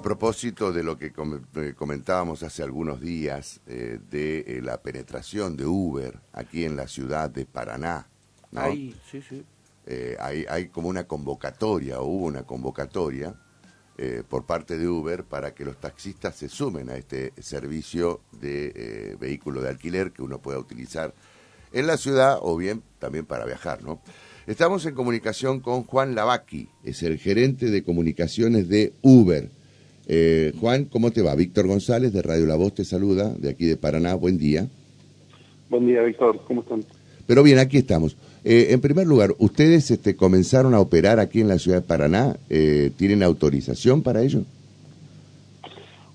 A 0.00 0.02
propósito 0.02 0.72
de 0.72 0.82
lo 0.82 0.96
que 0.96 1.12
eh, 1.56 1.74
comentábamos 1.76 2.42
hace 2.42 2.62
algunos 2.62 3.02
días 3.02 3.60
eh, 3.66 3.98
de 4.10 4.38
eh, 4.46 4.62
la 4.62 4.80
penetración 4.80 5.58
de 5.58 5.66
Uber 5.66 6.18
aquí 6.32 6.64
en 6.64 6.74
la 6.74 6.88
ciudad 6.88 7.28
de 7.28 7.44
Paraná, 7.44 8.08
¿no? 8.50 8.62
Ahí, 8.62 8.96
sí, 9.10 9.20
sí. 9.20 9.44
hay, 10.18 10.46
hay 10.48 10.68
como 10.68 10.88
una 10.88 11.04
convocatoria, 11.04 12.00
o 12.00 12.06
hubo 12.06 12.24
una 12.24 12.44
convocatoria 12.44 13.34
por 14.30 14.46
parte 14.46 14.78
de 14.78 14.88
Uber 14.88 15.24
para 15.24 15.52
que 15.52 15.66
los 15.66 15.78
taxistas 15.78 16.34
se 16.34 16.48
sumen 16.48 16.88
a 16.88 16.96
este 16.96 17.34
servicio 17.38 18.22
de 18.40 19.18
vehículo 19.20 19.60
de 19.60 19.68
alquiler 19.68 20.12
que 20.12 20.22
uno 20.22 20.40
pueda 20.40 20.58
utilizar 20.58 21.12
en 21.74 21.86
la 21.86 21.98
ciudad 21.98 22.38
o 22.40 22.56
bien 22.56 22.82
también 22.98 23.26
para 23.26 23.44
viajar, 23.44 23.82
¿no? 23.82 24.00
Estamos 24.46 24.86
en 24.86 24.94
comunicación 24.94 25.60
con 25.60 25.84
Juan 25.84 26.14
Lavaki, 26.14 26.70
es 26.84 27.02
el 27.02 27.18
gerente 27.18 27.66
de 27.66 27.84
comunicaciones 27.84 28.66
de 28.70 28.94
Uber. 29.02 29.59
Eh, 30.12 30.52
Juan, 30.58 30.86
¿cómo 30.86 31.12
te 31.12 31.22
va? 31.22 31.36
Víctor 31.36 31.68
González 31.68 32.12
de 32.12 32.20
Radio 32.20 32.44
La 32.44 32.56
Voz 32.56 32.74
te 32.74 32.84
saluda, 32.84 33.32
de 33.38 33.48
aquí 33.48 33.66
de 33.66 33.76
Paraná. 33.76 34.16
Buen 34.16 34.38
día. 34.38 34.66
Buen 35.68 35.86
día, 35.86 36.02
Víctor. 36.02 36.40
¿Cómo 36.48 36.62
están? 36.62 36.84
Pero 37.28 37.44
bien, 37.44 37.60
aquí 37.60 37.78
estamos. 37.78 38.16
Eh, 38.42 38.70
en 38.70 38.80
primer 38.80 39.06
lugar, 39.06 39.36
¿ustedes 39.38 39.88
este, 39.88 40.16
comenzaron 40.16 40.74
a 40.74 40.80
operar 40.80 41.20
aquí 41.20 41.40
en 41.40 41.46
la 41.46 41.60
ciudad 41.60 41.82
de 41.82 41.86
Paraná? 41.86 42.36
Eh, 42.48 42.90
¿Tienen 42.96 43.22
autorización 43.22 44.02
para 44.02 44.20
ello? 44.22 44.42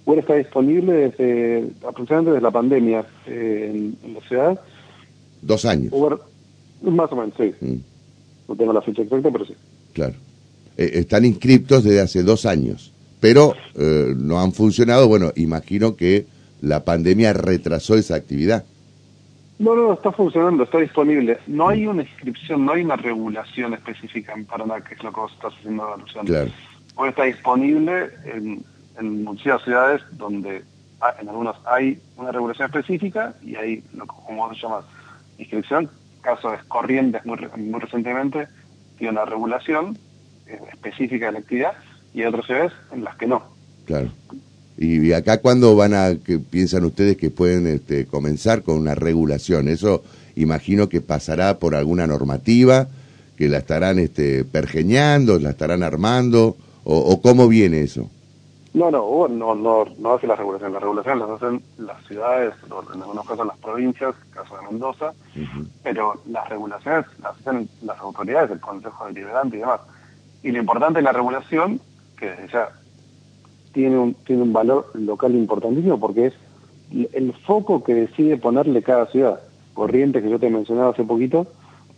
Uber 0.03 0.19
está 0.19 0.35
disponible 0.35 0.91
desde 0.91 1.69
aproximadamente 1.87 2.31
desde 2.31 2.41
la 2.41 2.51
pandemia 2.51 3.05
en, 3.27 3.95
la 4.13 4.27
ciudad. 4.27 4.59
Dos 5.41 5.63
años. 5.63 5.93
Uber, 5.93 6.17
más 6.81 7.09
o 7.13 7.15
menos, 7.15 7.33
sí. 7.37 7.53
Mm. 7.61 7.77
No 8.49 8.55
tengo 8.57 8.73
la 8.73 8.81
fecha 8.81 9.03
exacta, 9.03 9.31
pero 9.31 9.45
sí. 9.45 9.53
Claro. 9.93 10.15
están 10.75 11.23
inscriptos 11.23 11.85
desde 11.85 12.01
hace 12.01 12.23
dos 12.23 12.45
años 12.45 12.91
pero 13.25 13.55
eh, 13.73 14.13
no 14.15 14.39
han 14.39 14.51
funcionado. 14.51 15.07
Bueno, 15.07 15.31
imagino 15.35 15.95
que 15.95 16.27
la 16.61 16.85
pandemia 16.85 17.33
retrasó 17.33 17.95
esa 17.95 18.13
actividad. 18.13 18.65
No, 19.57 19.73
no, 19.73 19.93
está 19.93 20.11
funcionando, 20.11 20.65
está 20.65 20.77
disponible. 20.77 21.39
No 21.47 21.69
hay 21.69 21.87
una 21.87 22.03
inscripción, 22.03 22.63
no 22.63 22.73
hay 22.73 22.83
una 22.83 22.97
regulación 22.97 23.73
específica 23.73 24.33
en 24.33 24.45
Paraná, 24.45 24.79
que 24.81 24.93
es 24.93 25.03
lo 25.03 25.11
que 25.11 25.21
vos 25.21 25.31
estás 25.33 25.55
haciendo 25.57 25.91
alusión. 25.91 26.27
Claro. 26.27 26.51
Hoy 26.97 27.09
está 27.09 27.23
disponible 27.23 28.09
en, 28.25 28.63
en 28.99 29.23
muchas 29.23 29.63
ciudades 29.63 30.03
donde 30.11 30.63
en 31.19 31.27
algunas 31.27 31.55
hay 31.65 31.97
una 32.17 32.31
regulación 32.31 32.67
específica 32.67 33.33
y 33.41 33.55
hay 33.55 33.83
lo 33.95 34.05
que 34.05 34.13
como 34.23 34.53
se 34.53 34.61
llama 34.61 34.81
inscripción. 35.39 35.89
Caso 36.21 36.51
de 36.51 36.57
Corrientes 36.67 37.25
muy, 37.25 37.39
muy 37.57 37.79
recientemente 37.79 38.47
tiene 38.99 39.13
una 39.13 39.25
regulación 39.25 39.97
eh, 40.45 40.59
específica 40.73 41.25
de 41.25 41.31
la 41.31 41.39
actividad 41.39 41.73
y 42.15 42.21
hay 42.21 42.27
otras 42.27 42.45
ciudades 42.45 42.71
en 42.91 43.03
las 43.03 43.15
que 43.17 43.27
no. 43.27 43.43
Claro. 43.85 44.09
¿Y 44.77 45.11
acá 45.13 45.39
cuándo 45.41 45.75
van 45.75 45.93
a, 45.93 46.15
que 46.15 46.39
piensan 46.39 46.85
ustedes 46.85 47.17
que 47.17 47.29
pueden 47.29 47.67
este, 47.67 48.05
comenzar 48.05 48.63
con 48.63 48.77
una 48.77 48.95
regulación? 48.95 49.67
Eso 49.67 50.03
imagino 50.35 50.89
que 50.89 51.01
pasará 51.01 51.59
por 51.59 51.75
alguna 51.75 52.07
normativa, 52.07 52.87
que 53.37 53.49
la 53.49 53.59
estarán 53.59 53.99
este, 53.99 54.45
pergeñando, 54.45 55.39
la 55.39 55.51
estarán 55.51 55.83
armando, 55.83 56.55
o, 56.87 57.19
cómo 57.19 57.47
viene 57.47 57.81
eso? 57.81 58.09
No, 58.75 58.91
no, 58.91 59.27
no, 59.27 59.55
no, 59.55 59.85
no 59.97 60.13
hace 60.13 60.27
la 60.27 60.35
regulación. 60.35 60.71
La 60.73 60.79
regulación 60.79 61.17
las 61.17 61.29
hacen 61.31 61.63
las 61.79 62.05
ciudades, 62.05 62.53
en 62.93 63.01
algunos 63.01 63.25
casos 63.25 63.47
las 63.47 63.57
provincias, 63.57 64.13
caso 64.31 64.55
de 64.57 64.67
Mendoza, 64.67 65.13
pero 65.81 66.21
las 66.29 66.47
regulaciones 66.47 67.05
las 67.23 67.35
hacen 67.39 67.67
las 67.81 67.97
autoridades, 67.99 68.51
el 68.51 68.59
Consejo 68.59 69.07
Deliberante 69.07 69.57
y 69.57 69.59
demás. 69.61 69.81
Y 70.43 70.51
lo 70.51 70.59
importante 70.59 70.99
de 70.99 71.03
la 71.03 71.11
regulación 71.11 71.81
que 72.17 72.33
ya 72.51 72.69
tiene 73.73 73.97
un, 73.97 74.13
tiene 74.13 74.43
un 74.43 74.53
valor 74.53 74.91
local 74.93 75.35
importantísimo 75.35 75.99
porque 75.99 76.27
es 76.27 76.33
el 77.13 77.33
foco 77.33 77.83
que 77.83 77.93
decide 77.93 78.37
ponerle 78.37 78.81
cada 78.81 79.07
ciudad. 79.07 79.39
Corrientes, 79.73 80.23
que 80.23 80.29
yo 80.29 80.39
te 80.39 80.49
mencionaba 80.49 80.91
hace 80.91 81.03
poquito, 81.03 81.47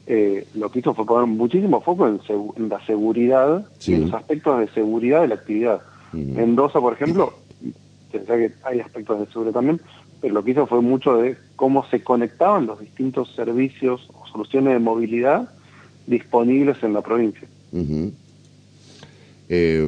eh, 0.08 0.48
lo 0.56 0.72
que 0.72 0.80
hizo 0.80 0.94
fue 0.94 1.06
poner 1.06 1.28
muchísimo 1.28 1.82
foco 1.82 2.08
en, 2.08 2.70
la 2.70 2.84
seguridad 2.86 3.66
y 3.86 3.94
en 3.94 4.02
los 4.04 4.14
aspectos 4.14 4.60
de 4.60 4.68
seguridad 4.70 5.22
de 5.22 5.28
la 5.28 5.36
actividad. 5.36 5.82
Mendoza, 6.14 6.80
por 6.80 6.94
ejemplo, 6.94 7.34
pensé 8.12 8.26
que 8.26 8.52
hay 8.64 8.80
aspectos 8.80 9.20
de 9.20 9.26
seguridad 9.28 9.54
también, 9.54 9.82
pero 10.22 10.34
lo 10.34 10.44
que 10.44 10.52
hizo 10.52 10.66
fue 10.66 10.82
mucho 10.82 11.18
de 11.18 11.38
cómo 11.56 11.86
se 11.90 12.04
conectaban 12.04 12.66
los 12.66 12.80
distintos 12.80 13.36
servicios 13.36 14.10
o 14.20 14.26
soluciones 14.28 14.74
de 14.74 14.80
movilidad 14.80 15.50
disponibles 16.08 16.82
en 16.84 16.94
la 16.94 17.02
provincia. 17.02 17.48
Eh, 19.50 19.88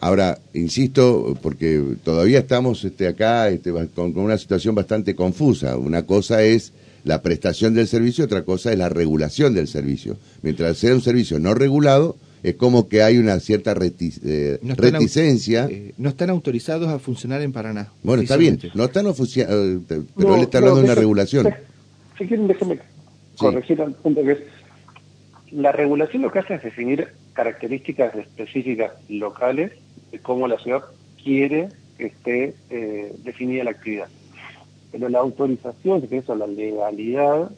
ahora, 0.00 0.38
insisto, 0.54 1.36
porque 1.42 1.82
todavía 2.02 2.40
estamos 2.40 2.84
este, 2.84 3.08
acá 3.08 3.48
este, 3.48 3.72
con, 3.94 4.16
una 4.18 4.38
situación 4.38 4.74
bastante 4.74 5.14
confusa. 5.14 5.76
Una 5.76 6.04
cosa 6.04 6.42
es 6.42 6.72
la 7.04 7.22
prestación 7.22 7.74
del 7.74 7.86
servicio, 7.86 8.24
otra 8.24 8.42
cosa 8.42 8.72
es 8.72 8.78
la 8.78 8.88
regulación 8.88 9.54
del 9.54 9.68
servicio. 9.68 10.16
Mientras 10.42 10.78
sea 10.78 10.94
un 10.94 11.00
servicio 11.00 11.38
no 11.38 11.54
regulado, 11.54 12.16
es 12.42 12.56
como 12.56 12.88
que 12.88 13.02
hay 13.02 13.18
una 13.18 13.38
cierta 13.40 13.74
eh, 13.80 14.58
reticencia. 14.62 15.68
Eh, 15.70 15.94
no 15.98 16.08
están 16.08 16.30
autorizados 16.30 16.88
a 16.88 16.98
funcionar 16.98 17.42
en 17.42 17.52
Paraná. 17.52 17.92
Bueno, 18.02 18.22
está 18.22 18.36
bien, 18.36 18.58
no 18.74 18.84
están 18.84 19.06
oficiales, 19.06 19.80
pero 19.86 20.34
él 20.34 20.42
está 20.42 20.58
hablando 20.58 20.80
de 20.80 20.84
una 20.84 20.94
regulación. 20.94 21.54
Si 22.18 22.26
quieren, 22.26 22.48
déjenme 22.48 22.78
corregir 23.36 23.80
al 23.82 23.92
punto 23.94 24.22
que 24.24 24.32
es 24.32 24.38
la 25.52 25.70
regulación 25.72 26.22
lo 26.22 26.32
que 26.32 26.40
hace 26.40 26.54
es 26.54 26.62
definir 26.62 27.08
características 27.36 28.14
específicas 28.16 28.92
locales 29.08 29.72
de 30.10 30.18
cómo 30.18 30.48
la 30.48 30.58
ciudad 30.58 30.84
quiere 31.22 31.68
que 31.98 32.06
esté 32.06 32.54
eh, 32.70 33.14
definida 33.22 33.64
la 33.64 33.72
actividad. 33.72 34.08
Pero 34.90 35.08
la 35.08 35.18
autorización, 35.18 36.02
que 36.08 36.18
es 36.18 36.28
la 36.28 36.46
legalidad, 36.46 37.50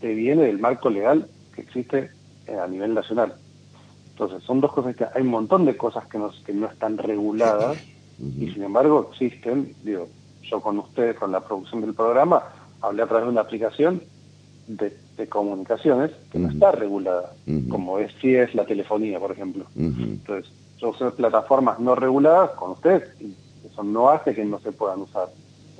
te 0.00 0.14
viene 0.14 0.42
del 0.42 0.58
marco 0.58 0.90
legal 0.90 1.28
que 1.54 1.62
existe 1.62 2.10
eh, 2.46 2.56
a 2.56 2.66
nivel 2.66 2.92
nacional. 2.92 3.34
Entonces, 4.10 4.42
son 4.42 4.60
dos 4.60 4.72
cosas 4.72 4.96
que 4.96 5.04
hay 5.04 5.22
un 5.22 5.28
montón 5.28 5.64
de 5.64 5.76
cosas 5.76 6.06
que, 6.08 6.18
que 6.44 6.52
no 6.52 6.66
están 6.66 6.98
reguladas 6.98 7.78
y 8.18 8.50
sin 8.50 8.62
embargo 8.62 9.10
existen. 9.12 9.74
Digo, 9.82 10.08
yo 10.42 10.60
con 10.60 10.78
ustedes, 10.78 11.16
con 11.16 11.32
la 11.32 11.40
producción 11.40 11.80
del 11.80 11.94
programa, 11.94 12.42
hablé 12.80 13.02
a 13.02 13.06
través 13.06 13.26
de 13.26 13.32
una 13.32 13.40
aplicación 13.42 14.02
de, 14.66 14.92
comunicaciones 15.28 16.10
que 16.30 16.38
no 16.38 16.50
está 16.50 16.72
regulada, 16.72 17.32
como 17.70 17.98
es 17.98 18.12
si 18.20 18.34
es 18.34 18.54
la 18.54 18.64
telefonía, 18.66 19.18
por 19.18 19.32
ejemplo. 19.32 19.66
Entonces, 19.76 20.50
yo 20.80 20.90
uso 20.90 21.14
plataformas 21.14 21.78
no 21.78 21.94
reguladas 21.94 22.50
con 22.50 22.72
ustedes 22.72 23.08
y 23.20 23.34
eso 23.66 23.82
no 23.82 24.10
hace 24.10 24.34
que 24.34 24.44
no 24.44 24.58
se 24.60 24.72
puedan 24.72 25.00
usar 25.00 25.28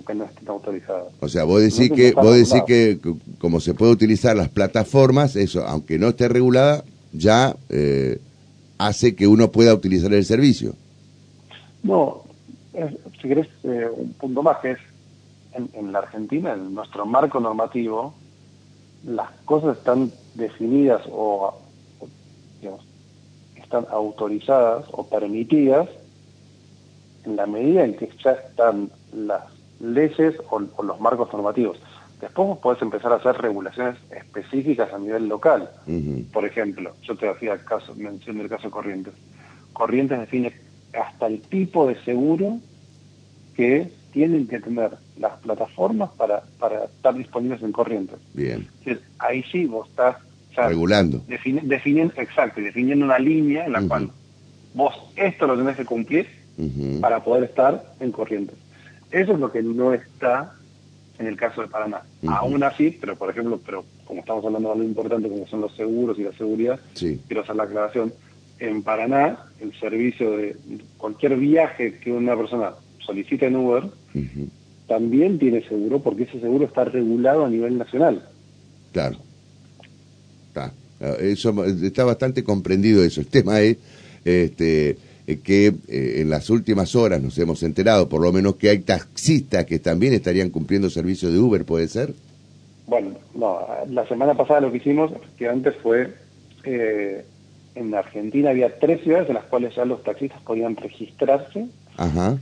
o 0.01 0.05
que 0.05 0.15
no 0.15 0.25
estén 0.25 0.49
autorizadas. 0.49 1.13
O 1.21 1.29
sea, 1.29 1.45
vos 1.45 1.61
decís 1.61 1.91
que 1.93 2.13
vos 2.13 2.35
decís 2.35 2.63
que 2.67 2.99
como 3.39 3.61
se 3.61 3.75
puede 3.75 3.93
utilizar 3.93 4.37
las 4.37 4.49
plataformas, 4.49 5.37
eso, 5.37 5.65
aunque 5.67 5.99
no 5.99 6.09
esté 6.09 6.29
regulada, 6.29 6.85
ya 7.13 7.55
eh, 7.69 8.19
hace 8.79 9.15
que 9.15 9.27
uno 9.27 9.51
pueda 9.51 9.75
utilizar 9.75 10.13
el 10.15 10.25
servicio. 10.25 10.75
No, 11.83 12.23
si 13.21 13.29
querés 13.29 13.49
eh, 13.65 13.89
un 13.95 14.15
punto 14.15 14.43
más 14.43 14.59
que 14.59 14.73
es 14.73 14.79
en, 15.53 15.69
en 15.75 15.93
la 15.93 16.01
Argentina, 16.01 16.55
en 16.55 16.75
nuestro 16.75 17.05
marco 17.05 17.41
normativo, 17.41 18.15
las 19.07 19.31
cosas 19.45 19.79
están 19.79 20.11
definidas 20.35 21.03
o, 21.11 21.55
digamos, 22.61 22.87
están 23.57 23.87
autorizadas 23.91 24.85
o 24.93 25.07
permitidas 25.07 25.89
en 27.25 27.37
la 27.37 27.47
medida 27.47 27.85
en 27.85 27.97
que 27.97 28.09
ya 28.23 28.33
están 28.33 28.91
las 29.13 29.45
leyes 29.81 30.35
o, 30.51 30.61
los 30.61 31.01
marcos 31.01 31.33
normativos. 31.33 31.79
Después 32.21 32.49
vos 32.49 32.59
podés 32.59 32.81
empezar 32.81 33.13
a 33.13 33.17
hacer 33.17 33.37
regulaciones 33.37 33.97
específicas 34.11 34.93
a 34.93 34.99
nivel 34.99 35.29
local. 35.29 35.69
Por 36.33 36.47
ejemplo, 36.47 36.93
yo 37.03 37.17
te 37.17 37.29
hacía 37.29 37.59
caso, 37.59 37.95
mención 37.97 38.39
del 38.39 38.49
caso 38.49 38.71
Corrientes. 38.71 39.13
Corrientes 39.73 40.21
define 40.21 40.53
hasta 40.95 41.27
el 41.27 41.41
tipo 41.43 41.87
de 41.87 42.03
seguro 42.05 42.59
que 43.57 43.91
tienen 44.15 44.47
que 44.47 44.61
tener 44.61 44.93
las 45.19 45.33
plataformas 45.41 46.09
para, 46.13 46.45
para 46.59 46.85
estar 46.85 47.15
disponibles 47.15 47.61
en 47.63 47.73
corrientes. 47.73 48.17
Bien. 48.33 48.67
ahí 49.19 49.43
sí 49.51 49.67
vos 49.67 49.89
estás 49.89 50.17
regulando. 50.57 51.21
definiendo, 51.27 52.15
exacto, 52.17 52.61
definiendo 52.61 53.05
una 53.05 53.19
línea 53.19 53.67
en 53.67 53.73
la 53.73 53.83
cual 53.83 54.11
vos 54.73 54.95
esto 55.17 55.49
lo 55.49 55.57
tenés 55.57 55.77
que 55.77 55.85
cumplir 55.85 56.29
para 57.01 57.23
poder 57.25 57.45
estar 57.45 57.85
en 57.99 58.13
corrientes. 58.13 58.57
Eso 59.11 59.33
es 59.33 59.41
lo 59.41 59.51
que 59.51 59.63
no 59.63 59.93
está 59.93 60.55
en 61.19 61.27
el 61.27 61.37
caso 61.37 61.63
de 61.63 61.69
Paraná. 61.69 62.03
Aún 62.29 62.63
así, 62.63 62.97
pero 63.01 63.17
por 63.17 63.31
ejemplo, 63.31 63.61
pero 63.67 63.85
como 64.05 64.21
estamos 64.21 64.45
hablando 64.45 64.69
de 64.69 64.75
algo 64.75 64.85
importante 64.85 65.29
como 65.29 65.47
son 65.49 65.61
los 65.61 65.75
seguros 65.75 66.19
y 66.21 66.23
la 66.23 66.33
seguridad, 66.33 66.79
quiero 66.95 67.43
hacer 67.43 67.57
la 67.57 67.65
aclaración. 67.65 68.13
En 68.61 68.85
Paraná, 68.85 69.39
el 69.61 69.73
servicio 69.81 70.37
de 70.37 70.57
cualquier 70.97 71.37
viaje 71.37 71.99
que 71.99 72.13
una 72.13 72.37
persona 72.37 72.75
solicita 73.05 73.47
en 73.47 73.57
Uber, 73.57 73.85
también 74.87 75.39
tiene 75.39 75.67
seguro 75.67 76.01
porque 76.01 76.25
ese 76.25 76.41
seguro 76.41 76.67
está 76.67 76.85
regulado 76.85 77.45
a 77.45 77.51
nivel 77.51 77.79
nacional. 77.79 78.29
Claro. 78.93 79.19
Está. 80.49 80.73
Eso, 81.21 81.65
está 81.65 82.05
bastante 82.05 82.45
comprendido 82.45 83.03
eso. 83.03 83.21
El 83.21 83.27
tema 83.27 83.61
es, 83.61 83.77
este, 84.25 84.97
eh, 85.27 85.39
que 85.43 85.69
eh, 85.89 86.21
en 86.21 86.29
las 86.29 86.51
últimas 86.51 86.95
horas 86.95 87.23
nos 87.23 87.39
hemos 87.39 87.63
enterado, 87.63 88.09
por 88.09 88.21
lo 88.21 88.31
menos 88.31 88.57
que 88.57 88.69
hay 88.69 88.81
taxistas 88.81 89.65
que 89.65 89.79
también 89.79 90.13
estarían 90.13 90.51
cumpliendo 90.51 90.91
servicio 90.91 91.31
de 91.31 91.39
Uber, 91.39 91.65
¿puede 91.65 91.89
ser? 91.89 92.13
Bueno, 92.87 93.15
no, 93.35 93.59
la 93.89 94.07
semana 94.07 94.35
pasada 94.35 94.61
lo 94.61 94.71
que 94.71 94.79
hicimos 94.79 95.13
efectivamente 95.13 95.73
fue, 95.73 96.13
eh, 96.65 97.25
en 97.75 97.95
Argentina 97.95 98.51
había 98.51 98.79
tres 98.79 99.03
ciudades 99.03 99.29
en 99.29 99.37
las 99.37 99.45
cuales 99.45 99.75
ya 99.75 99.87
los 99.87 100.03
taxistas 100.03 100.43
podían 100.43 100.77
registrarse 100.77 101.69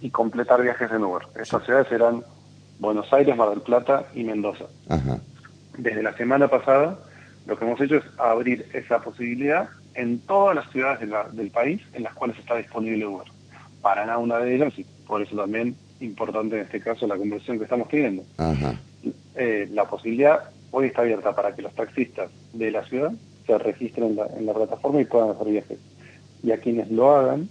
y 0.01 0.11
completar 0.11 0.63
viajes 0.63 0.91
en 0.91 1.05
Uber. 1.05 1.23
Estas 1.41 1.65
ciudades 1.65 1.91
eran 1.93 2.23
Buenos 2.79 3.13
Aires, 3.13 3.37
Mar 3.37 3.51
del 3.51 3.61
Plata 3.61 4.07
y 4.15 4.25
Mendoza. 4.25 4.65
Desde 5.79 6.03
la 6.03 6.17
semana 6.17 6.49
pasada 6.49 6.99
lo 7.47 7.59
que 7.59 7.65
hemos 7.65 7.81
hecho 7.81 7.97
es 7.97 8.05
abrir 8.19 8.69
esa 8.73 9.01
posibilidad 9.01 9.69
en 9.95 10.21
todas 10.21 10.55
las 10.55 10.71
ciudades 10.71 11.09
del 11.33 11.51
país 11.51 11.81
en 11.93 12.05
las 12.05 12.15
cuales 12.15 12.39
está 12.39 12.57
disponible 12.57 13.07
Uber. 13.07 13.27
Paraná 13.81 14.19
una 14.19 14.39
de 14.39 14.55
ellas 14.55 14.73
y 14.79 14.85
por 15.07 15.23
eso 15.23 15.37
también 15.37 15.77
importante 16.01 16.57
en 16.57 16.63
este 16.63 16.81
caso 16.81 17.07
la 17.07 17.17
conversión 17.17 17.59
que 17.59 17.65
estamos 17.65 17.89
teniendo. 17.89 18.23
Eh, 19.35 19.69
la 19.73 19.87
posibilidad 19.87 20.51
hoy 20.71 20.87
está 20.87 21.03
abierta 21.03 21.35
para 21.35 21.55
que 21.55 21.63
los 21.63 21.75
taxistas 21.75 22.31
de 22.53 22.71
la 22.71 22.85
ciudad 22.85 23.13
se 23.47 23.59
registren 23.59 24.11
en 24.11 24.17
la, 24.17 24.27
en 24.27 24.47
la 24.47 24.55
plataforma 24.55 25.01
y 25.01 25.05
puedan 25.05 25.31
hacer 25.31 25.49
viajes. 25.49 25.79
Y 26.43 26.53
a 26.53 26.59
quienes 26.59 26.91
lo 26.91 27.15
hagan, 27.15 27.49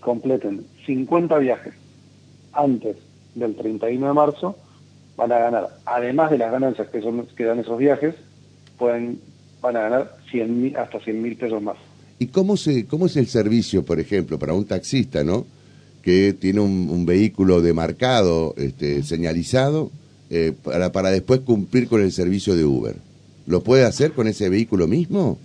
completen 0.00 0.64
50 0.86 1.38
viajes 1.38 1.74
antes 2.52 2.96
del 3.34 3.54
31 3.54 4.08
de 4.08 4.12
marzo, 4.12 4.56
van 5.16 5.32
a 5.32 5.38
ganar, 5.38 5.68
además 5.84 6.30
de 6.30 6.38
las 6.38 6.50
ganancias 6.50 6.88
que, 6.88 7.00
son, 7.00 7.26
que 7.36 7.44
dan 7.44 7.58
esos 7.58 7.78
viajes, 7.78 8.14
pueden 8.78 9.20
van 9.60 9.76
a 9.76 9.80
ganar 9.80 10.16
100, 10.30 10.76
hasta 10.76 11.00
100 11.00 11.22
mil 11.22 11.36
pesos 11.36 11.60
más. 11.62 11.76
¿Y 12.18 12.28
cómo, 12.28 12.56
se, 12.56 12.86
cómo 12.86 13.06
es 13.06 13.16
el 13.16 13.26
servicio, 13.26 13.84
por 13.84 14.00
ejemplo, 14.00 14.38
para 14.38 14.54
un 14.54 14.64
taxista, 14.64 15.24
¿no? 15.24 15.46
que 16.02 16.32
tiene 16.32 16.60
un, 16.60 17.04
vehículo 17.04 17.60
demarcado, 17.60 18.54
este, 18.56 19.02
señalizado, 19.02 19.90
eh, 20.30 20.52
para, 20.62 20.90
para 20.90 21.10
después 21.10 21.40
cumplir 21.40 21.88
con 21.88 22.00
el 22.00 22.12
servicio 22.12 22.56
de 22.56 22.64
Uber? 22.64 22.96
¿Lo 23.46 23.62
puede 23.62 23.84
hacer 23.84 24.12
con 24.12 24.26
ese 24.26 24.48
vehículo 24.48 24.86
mismo? 24.86 25.38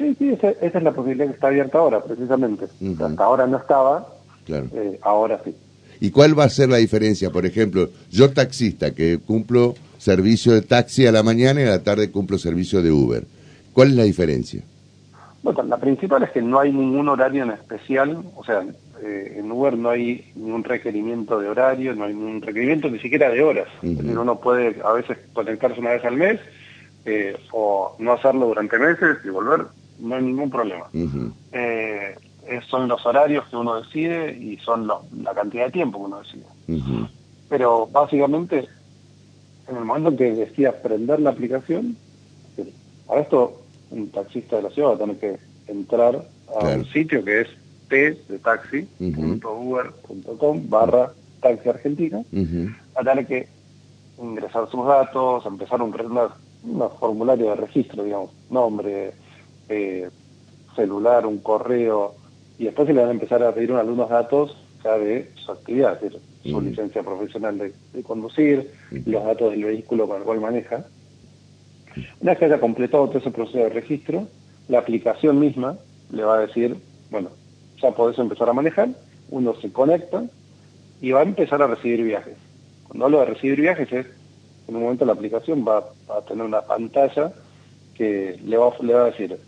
Sí, 0.00 0.16
sí, 0.18 0.30
esa, 0.30 0.48
es 0.48 0.82
la 0.82 0.92
posibilidad 0.92 1.26
que 1.26 1.34
está 1.34 1.48
abierta 1.48 1.76
ahora, 1.76 2.02
precisamente. 2.02 2.64
Hasta 2.64 3.22
ahora 3.22 3.46
no 3.46 3.58
estaba, 3.58 4.08
claro. 4.46 4.66
Eh, 4.72 4.98
ahora 5.02 5.42
sí. 5.44 5.54
¿Y 6.00 6.10
cuál 6.10 6.38
va 6.38 6.44
a 6.44 6.48
ser 6.48 6.70
la 6.70 6.78
diferencia? 6.78 7.30
Por 7.30 7.44
ejemplo, 7.44 7.90
yo 8.10 8.30
taxista 8.32 8.94
que 8.94 9.18
cumplo 9.18 9.74
servicio 9.98 10.54
de 10.54 10.62
taxi 10.62 11.06
a 11.06 11.12
la 11.12 11.22
mañana 11.22 11.60
y 11.60 11.64
a 11.64 11.70
la 11.70 11.82
tarde 11.82 12.10
cumplo 12.10 12.38
servicio 12.38 12.80
de 12.80 12.90
Uber. 12.90 13.24
¿Cuál 13.74 13.88
es 13.88 13.94
la 13.94 14.04
diferencia? 14.04 14.62
Bueno, 15.42 15.62
la 15.64 15.76
principal 15.76 16.22
es 16.22 16.30
que 16.30 16.40
no 16.40 16.58
hay 16.58 16.72
ningún 16.72 17.06
horario 17.10 17.42
en 17.42 17.50
especial, 17.50 18.22
o 18.34 18.42
sea, 18.42 18.64
eh, 19.02 19.36
en 19.38 19.52
Uber 19.52 19.76
no 19.76 19.90
hay 19.90 20.32
ningún 20.34 20.64
requerimiento 20.64 21.38
de 21.38 21.48
horario, 21.48 21.94
no 21.94 22.04
hay 22.04 22.14
ningún 22.14 22.40
requerimiento 22.40 22.88
ni 22.88 23.00
siquiera 23.00 23.28
de 23.28 23.42
horas. 23.42 23.68
Es 23.82 23.98
decir, 23.98 24.18
uno 24.18 24.40
puede 24.40 24.76
a 24.82 24.92
veces 24.92 25.18
conectarse 25.34 25.80
una 25.80 25.90
vez 25.90 26.04
al 26.06 26.16
mes 26.16 26.40
eh, 27.04 27.36
o 27.52 27.96
no 27.98 28.12
hacerlo 28.12 28.46
durante 28.46 28.78
meses 28.78 29.18
y 29.24 29.28
volver, 29.28 29.66
no 30.00 30.14
hay 30.14 30.22
ningún 30.22 30.50
problema. 30.50 30.86
Eh, 30.92 32.14
son 32.68 32.88
los 32.88 33.04
horarios 33.06 33.46
que 33.48 33.56
uno 33.56 33.80
decide 33.80 34.36
y 34.36 34.56
son 34.58 34.86
la 34.86 35.34
cantidad 35.34 35.66
de 35.66 35.72
tiempo 35.72 35.98
que 35.98 36.04
uno 36.04 36.20
decide. 36.20 36.44
Pero 37.48 37.86
básicamente 37.86 38.68
en 39.70 39.76
el 39.76 39.84
momento 39.84 40.08
en 40.10 40.16
que 40.16 40.32
decía 40.32 40.82
prender 40.82 41.20
la 41.20 41.30
aplicación, 41.30 41.96
para 43.06 43.20
esto 43.20 43.62
un 43.90 44.10
taxista 44.10 44.56
de 44.56 44.62
la 44.62 44.70
ciudad 44.70 44.88
va 44.90 44.94
a 44.94 44.98
tener 44.98 45.18
que 45.18 45.38
entrar 45.68 46.26
a 46.60 46.64
un 46.64 46.84
sitio 46.86 47.24
que 47.24 47.42
es 47.42 47.48
t 47.88 48.18
de 48.28 48.38
taxi.uber.com 48.38 50.68
barra 50.68 51.12
taxi 51.40 51.68
argentina, 51.68 52.18
va 52.18 53.00
a 53.00 53.04
tener 53.04 53.26
que 53.26 53.46
ingresar 54.20 54.68
sus 54.70 54.86
datos, 54.86 55.44
empezar 55.46 55.80
un, 55.82 55.92
formulario 56.98 57.50
de 57.50 57.56
registro, 57.56 58.04
digamos, 58.04 58.30
nombre, 58.50 59.12
eh, 59.70 60.10
celular, 60.76 61.26
un 61.26 61.38
correo, 61.38 62.14
y 62.58 62.64
después 62.64 62.86
se 62.86 62.94
le 62.94 63.00
van 63.00 63.08
a 63.08 63.12
empezar 63.12 63.42
a 63.42 63.54
pedir 63.54 63.72
algunos 63.72 64.08
datos 64.08 64.56
ya 64.84 64.98
de 64.98 65.30
su 65.34 65.52
actividad, 65.52 65.94
es 65.94 66.12
decir, 66.12 66.20
su 66.42 66.60
licencia 66.60 67.02
profesional 67.02 67.58
de, 67.58 68.02
conducir, 68.02 68.70
los 69.06 69.24
datos 69.24 69.52
del 69.52 69.64
vehículo 69.64 70.06
con 70.06 70.18
el 70.18 70.22
cual 70.24 70.40
maneja. 70.40 70.84
Una 72.20 72.32
vez 72.32 72.38
que 72.38 72.44
haya 72.46 72.60
completado 72.60 73.08
todo 73.08 73.18
ese 73.18 73.30
proceso 73.30 73.58
de 73.58 73.68
registro, 73.68 74.26
la 74.68 74.78
aplicación 74.78 75.38
misma 75.38 75.76
le 76.12 76.24
va 76.24 76.36
a 76.36 76.40
decir, 76.46 76.76
bueno, 77.10 77.30
ya 77.80 77.90
podés 77.92 78.18
empezar 78.18 78.48
a 78.48 78.52
manejar, 78.52 78.90
uno 79.30 79.54
se 79.54 79.72
conecta 79.72 80.24
y 81.00 81.12
va 81.12 81.20
a 81.20 81.24
empezar 81.24 81.62
a 81.62 81.66
recibir 81.66 82.02
viajes. 82.02 82.36
Cuando 82.88 83.06
hablo 83.06 83.20
de 83.20 83.26
recibir 83.26 83.60
viajes 83.60 83.92
es, 83.92 84.06
en 84.68 84.76
un 84.76 84.82
momento 84.82 85.04
la 85.04 85.12
aplicación 85.12 85.64
va, 85.66 85.78
a 86.08 86.20
tener 86.22 86.44
una 86.44 86.62
pantalla 86.62 87.32
que 87.94 88.38
le 88.44 88.56
va, 88.56 88.72
le 88.80 88.94
va 88.94 89.02
a 89.02 89.06
decir, 89.06 89.38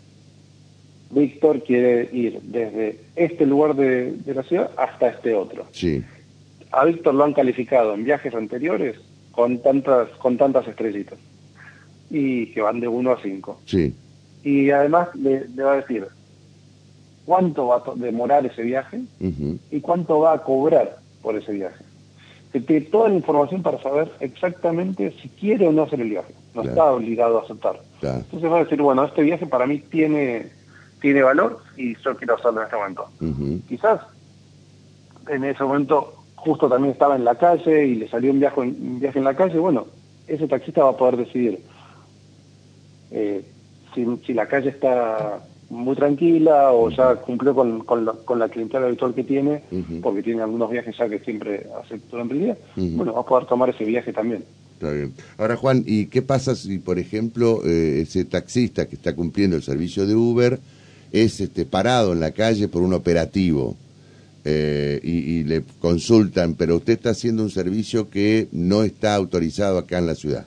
Víctor 1.13 1.63
quiere 1.63 2.09
ir 2.11 2.41
desde 2.41 2.99
este 3.15 3.45
lugar 3.45 3.75
de, 3.75 4.15
la 4.25 4.43
ciudad 4.43 4.71
hasta 4.77 5.09
este 5.09 5.33
otro. 5.33 5.65
Sí. 5.71 6.03
A 6.71 6.85
Víctor 6.85 7.13
lo 7.13 7.23
han 7.23 7.33
calificado 7.33 7.93
en 7.93 8.03
viajes 8.03 8.33
anteriores 8.33 8.97
con 9.31 9.59
tantas, 9.59 10.09
con 10.17 10.37
tantas 10.37 10.67
estrellitas. 10.67 11.19
Y 12.09 12.47
que 12.47 12.61
van 12.61 12.79
de 12.79 12.87
1 12.87 13.11
a 13.11 13.21
5. 13.21 13.61
Sí. 13.65 13.95
Y 14.43 14.69
además 14.71 15.09
le, 15.15 15.45
va 15.63 15.73
a 15.73 15.77
decir 15.77 16.07
cuánto 17.25 17.67
va 17.67 17.77
a 17.77 17.95
demorar 17.95 18.45
ese 18.45 18.63
viaje 18.63 19.01
y 19.71 19.79
cuánto 19.79 20.19
va 20.19 20.33
a 20.33 20.43
cobrar 20.43 20.97
por 21.21 21.35
ese 21.35 21.53
viaje. 21.53 21.83
Que 22.51 22.59
tiene 22.59 22.85
toda 22.85 23.09
la 23.09 23.15
información 23.15 23.63
para 23.63 23.81
saber 23.81 24.11
exactamente 24.19 25.11
si 25.21 25.29
quiere 25.29 25.67
o 25.67 25.71
no 25.71 25.83
hacer 25.83 26.01
el 26.01 26.09
viaje. 26.09 26.33
No 26.53 26.61
está 26.61 26.91
obligado 26.91 27.39
a 27.39 27.43
aceptar. 27.43 27.79
Entonces 28.01 28.51
va 28.51 28.57
a 28.57 28.63
decir, 28.63 28.81
bueno, 28.81 29.05
este 29.05 29.23
viaje 29.23 29.47
para 29.47 29.65
mí 29.65 29.79
tiene 29.79 30.51
tiene 31.03 31.21
valor 31.21 31.59
y 31.75 31.97
yo 31.97 32.15
quiero 32.15 32.35
hacerlo 32.35 32.61
en 32.61 32.65
este 32.65 32.77
momento. 32.77 33.09
Quizás 33.67 33.99
en 35.27 35.43
ese 35.43 35.61
momento 35.61 36.13
justo 36.37 36.69
también 36.69 36.93
estaba 36.93 37.17
en 37.17 37.25
la 37.25 37.35
calle 37.35 37.87
y 37.87 37.95
le 37.95 38.07
salió 38.07 38.31
un 38.31 38.39
viaje, 38.39 38.61
un 38.61 39.01
viaje 39.01 39.19
en 39.19 39.25
la 39.25 39.35
calle, 39.35 39.59
bueno, 39.59 39.85
ese 40.29 40.47
taxista 40.47 40.85
va 40.85 40.91
a 40.91 40.97
poder 40.97 41.17
decidir 41.17 41.59
eh, 43.11 43.43
si, 43.93 44.33
la 44.33 44.47
calle 44.47 44.69
está 44.69 45.41
muy 45.69 45.93
tranquila 45.97 46.71
o 46.71 46.89
ya 46.89 47.15
cumplió 47.15 47.53
con, 47.53 47.81
con, 47.81 48.05
la, 48.05 48.13
con 48.13 48.39
la 48.39 48.47
clientela 48.47 48.85
habitual 48.85 49.13
que 49.13 49.25
tiene, 49.25 49.61
porque 50.01 50.23
tiene 50.23 50.41
algunos 50.41 50.71
viajes 50.71 50.95
ya 50.97 51.09
que 51.09 51.19
siempre 51.19 51.67
hace 51.81 51.99
durante 52.09 52.33
el 52.33 52.39
día, 52.39 52.57
bueno, 52.77 53.11
va 53.11 53.19
a 53.19 53.25
poder 53.25 53.45
tomar 53.45 53.69
ese 53.69 53.83
viaje 53.83 54.13
también. 54.13 54.45
Está 54.75 54.89
bien. 54.91 55.13
Ahora, 55.37 55.57
Juan, 55.57 55.83
¿y 55.85 56.05
qué 56.05 56.21
pasa 56.21 56.55
si, 56.55 56.79
por 56.79 56.97
ejemplo, 56.97 57.61
eh, 57.65 58.01
ese 58.01 58.23
taxista 58.23 58.87
que 58.87 58.95
está 58.95 59.13
cumpliendo 59.13 59.57
el 59.57 59.63
servicio 59.63 60.07
de 60.07 60.15
Uber 60.15 60.59
es 61.13 61.39
este, 61.39 61.65
parado 61.65 62.11
en 62.11 62.19
la 62.19 62.31
calle 62.31 62.67
por 62.67 62.81
un 62.81 62.93
operativo 62.93 63.77
eh, 64.43 64.99
y, 65.01 65.43
le 65.43 65.63
consultan, 65.79 66.55
pero 66.55 66.75
usted 66.75 66.93
está 66.93 67.11
haciendo 67.11 67.43
un 67.43 67.49
servicio 67.49 68.09
que 68.09 68.49
no 68.51 68.83
está 68.83 69.15
autorizado 69.15 69.77
acá 69.77 69.99
en 69.99 70.07
la 70.07 70.15
ciudad. 70.15 70.45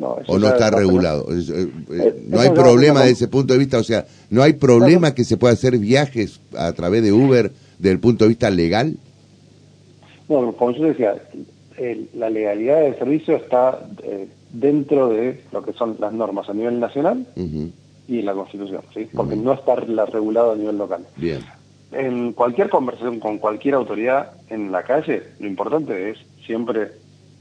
o 0.00 0.38
no 0.38 0.48
está 0.48 0.70
regulado. 0.70 1.26
Eh, 1.30 1.68
eh, 1.90 2.24
no 2.28 2.40
hay 2.40 2.50
problema 2.50 3.00
desde 3.00 3.12
ese 3.12 3.28
punto 3.28 3.52
de 3.52 3.58
vista, 3.58 3.78
o 3.78 3.82
sea, 3.82 4.06
no 4.30 4.42
hay 4.42 4.54
problema 4.54 5.12
que 5.12 5.24
se 5.24 5.36
pueda 5.36 5.52
hacer 5.52 5.76
viajes 5.76 6.40
a 6.56 6.72
través 6.72 7.02
de 7.02 7.12
Uber 7.12 7.50
desde 7.78 7.92
el 7.92 8.00
punto 8.00 8.24
de 8.24 8.28
vista 8.28 8.48
legal. 8.48 8.96
Bueno, 10.28 10.52
como 10.52 10.70
yo 10.70 10.84
decía, 10.84 11.14
la 12.14 12.30
legalidad 12.30 12.80
del 12.80 12.96
servicio 12.96 13.36
está 13.36 13.86
dentro 14.52 15.08
de 15.08 15.42
lo 15.52 15.62
que 15.62 15.72
son 15.72 15.96
las 15.98 16.12
normas 16.12 16.48
a 16.48 16.54
nivel 16.54 16.80
nacional 16.80 17.26
y 18.08 18.22
la 18.22 18.34
Constitución, 18.34 18.82
¿sí? 18.94 19.08
porque 19.14 19.36
no 19.36 19.52
está 19.52 19.76
la 19.86 20.06
regulado 20.06 20.52
a 20.52 20.56
nivel 20.56 20.78
local. 20.78 21.06
Bien. 21.16 21.40
En 21.92 22.32
cualquier 22.32 22.68
conversación 22.68 23.20
con 23.20 23.38
cualquier 23.38 23.74
autoridad 23.74 24.32
en 24.48 24.72
la 24.72 24.82
calle, 24.82 25.22
lo 25.38 25.46
importante 25.46 26.10
es 26.10 26.18
siempre 26.44 26.92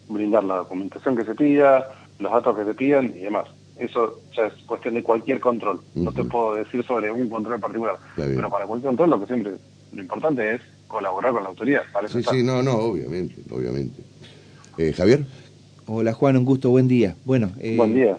brindar 0.07 0.43
la 0.43 0.57
documentación 0.57 1.15
que 1.15 1.25
se 1.25 1.35
pida, 1.35 1.89
los 2.19 2.31
datos 2.31 2.57
que 2.57 2.65
se 2.65 2.73
pidan 2.73 3.13
y 3.15 3.21
demás. 3.21 3.47
Eso 3.77 4.21
ya 4.35 4.47
es 4.47 4.53
cuestión 4.65 4.93
de 4.93 5.03
cualquier 5.03 5.39
control. 5.39 5.81
No 5.95 6.11
te 6.13 6.23
puedo 6.23 6.55
decir 6.55 6.85
sobre 6.85 7.11
un 7.11 7.29
control 7.29 7.55
en 7.55 7.61
particular. 7.61 7.97
Pero 8.15 8.49
para 8.49 8.65
cualquier 8.65 8.89
control 8.89 9.09
lo 9.09 9.19
que 9.19 9.25
siempre, 9.25 9.53
lo 9.91 10.01
importante 10.01 10.55
es 10.55 10.61
colaborar 10.87 11.33
con 11.33 11.43
la 11.43 11.49
autoridad. 11.49 11.81
sí, 12.07 12.23
sí, 12.23 12.43
no, 12.43 12.63
no, 12.63 12.75
obviamente, 12.75 13.35
obviamente. 13.51 14.01
Eh, 14.77 14.93
Javier. 14.93 15.25
Hola 15.87 16.13
Juan, 16.13 16.37
un 16.37 16.45
gusto, 16.45 16.69
buen 16.69 16.87
día. 16.87 17.15
Bueno, 17.25 17.51
eh, 17.59 17.75
buen 17.77 17.93
día. 17.93 18.17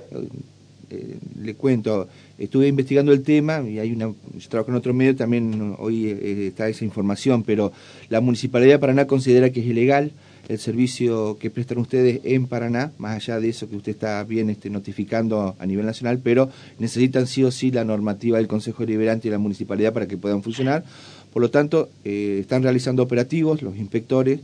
Eh, 0.91 1.17
le 1.43 1.55
cuento, 1.55 2.09
estuve 2.39 2.69
investigando 2.69 3.13
el 3.13 3.23
tema 3.23 3.61
y 3.69 3.79
hay 3.79 3.93
una, 3.93 4.07
yo 4.07 4.49
trabajo 4.49 4.71
en 4.71 4.77
otro 4.77 4.95
medio, 4.95 5.17
también 5.17 5.75
hoy 5.79 6.07
eh, 6.07 6.47
está 6.49 6.69
esa 6.69 6.85
información, 6.85 7.43
pero 7.43 7.73
la 8.09 8.21
Municipalidad 8.21 8.75
de 8.75 8.79
Paraná 8.79 9.07
considera 9.07 9.51
que 9.51 9.61
es 9.61 9.67
ilegal 9.67 10.13
el 10.49 10.59
servicio 10.59 11.39
que 11.41 11.51
prestan 11.51 11.79
ustedes 11.79 12.21
en 12.23 12.47
Paraná, 12.47 12.93
más 12.99 13.17
allá 13.17 13.41
de 13.41 13.49
eso 13.49 13.69
que 13.69 13.77
usted 13.77 13.93
está 13.93 14.23
bien 14.23 14.49
este, 14.49 14.71
notificando 14.71 15.57
a 15.59 15.67
nivel 15.67 15.87
nacional, 15.87 16.21
pero 16.23 16.51
necesitan 16.79 17.27
sí 17.27 17.43
o 17.43 17.51
sí 17.51 17.73
la 17.73 17.85
normativa 17.85 18.39
del 18.39 18.47
Consejo 18.47 18.85
Deliberante 18.85 19.27
y 19.27 19.33
la 19.33 19.39
Municipalidad 19.39 19.93
para 19.93 20.07
que 20.07 20.17
puedan 20.17 20.43
funcionar, 20.43 20.85
Por 21.33 21.43
lo 21.43 21.51
tanto, 21.51 21.91
eh, 22.05 22.39
están 22.41 22.63
realizando 22.63 23.03
operativos 23.03 23.61
los 23.61 23.77
inspectores 23.77 24.41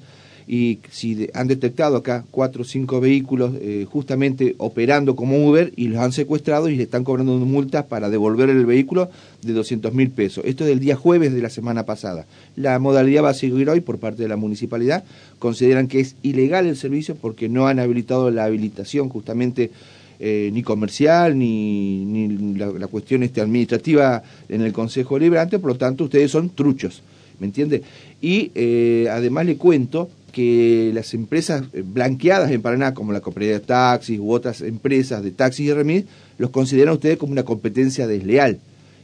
y 0.46 0.80
si 0.90 1.28
han 1.34 1.48
detectado 1.48 1.96
acá 1.96 2.24
cuatro 2.30 2.62
o 2.62 2.64
cinco 2.64 3.00
vehículos 3.00 3.52
eh, 3.60 3.86
justamente 3.90 4.54
operando 4.58 5.16
como 5.16 5.46
Uber 5.46 5.72
y 5.76 5.88
los 5.88 6.00
han 6.00 6.12
secuestrado 6.12 6.68
y 6.68 6.76
le 6.76 6.84
están 6.84 7.04
cobrando 7.04 7.36
multas 7.38 7.84
para 7.84 8.10
devolver 8.10 8.50
el 8.50 8.66
vehículo 8.66 9.10
de 9.42 9.52
200 9.52 9.92
mil 9.94 10.10
pesos. 10.10 10.44
Esto 10.46 10.64
es 10.64 10.70
del 10.70 10.80
día 10.80 10.96
jueves 10.96 11.32
de 11.32 11.42
la 11.42 11.50
semana 11.50 11.84
pasada. 11.84 12.26
La 12.56 12.78
modalidad 12.78 13.24
va 13.24 13.30
a 13.30 13.34
seguir 13.34 13.68
hoy 13.68 13.80
por 13.80 13.98
parte 13.98 14.22
de 14.22 14.28
la 14.28 14.36
municipalidad. 14.36 15.04
Consideran 15.38 15.88
que 15.88 16.00
es 16.00 16.16
ilegal 16.22 16.66
el 16.66 16.76
servicio 16.76 17.16
porque 17.16 17.48
no 17.48 17.66
han 17.66 17.78
habilitado 17.78 18.30
la 18.30 18.44
habilitación 18.44 19.08
justamente 19.08 19.70
eh, 20.24 20.50
ni 20.52 20.62
comercial 20.62 21.36
ni, 21.36 22.04
ni 22.04 22.54
la, 22.54 22.86
cuestión 22.86 23.24
este, 23.24 23.40
administrativa 23.40 24.22
en 24.48 24.62
el 24.62 24.72
Consejo 24.72 25.18
Liberante, 25.18 25.58
por 25.58 25.72
lo 25.72 25.76
tanto 25.76 26.04
ustedes 26.04 26.30
son 26.30 26.50
truchos, 26.50 27.02
¿me 27.40 27.46
entiende? 27.46 27.82
Y 28.20 28.52
eh, 28.54 29.08
además 29.10 29.46
le 29.46 29.56
cuento 29.56 30.08
que 30.32 30.90
las 30.94 31.14
empresas 31.14 31.64
eh, 31.72 31.82
blanqueadas 31.84 32.50
en 32.50 32.62
Paraná, 32.62 32.94
como 32.94 33.12
la 33.12 33.20
Cooperativa 33.20 33.58
de 33.58 33.64
Taxis 33.64 34.18
u 34.18 34.32
otras 34.32 34.62
empresas 34.62 35.22
de 35.22 35.30
taxis 35.30 35.66
y 35.66 35.72
remis, 35.72 36.04
los 36.38 36.50
consideran 36.50 36.94
ustedes 36.94 37.18
como 37.18 37.32
una 37.32 37.44
competencia 37.44 38.06
desleal. 38.06 38.58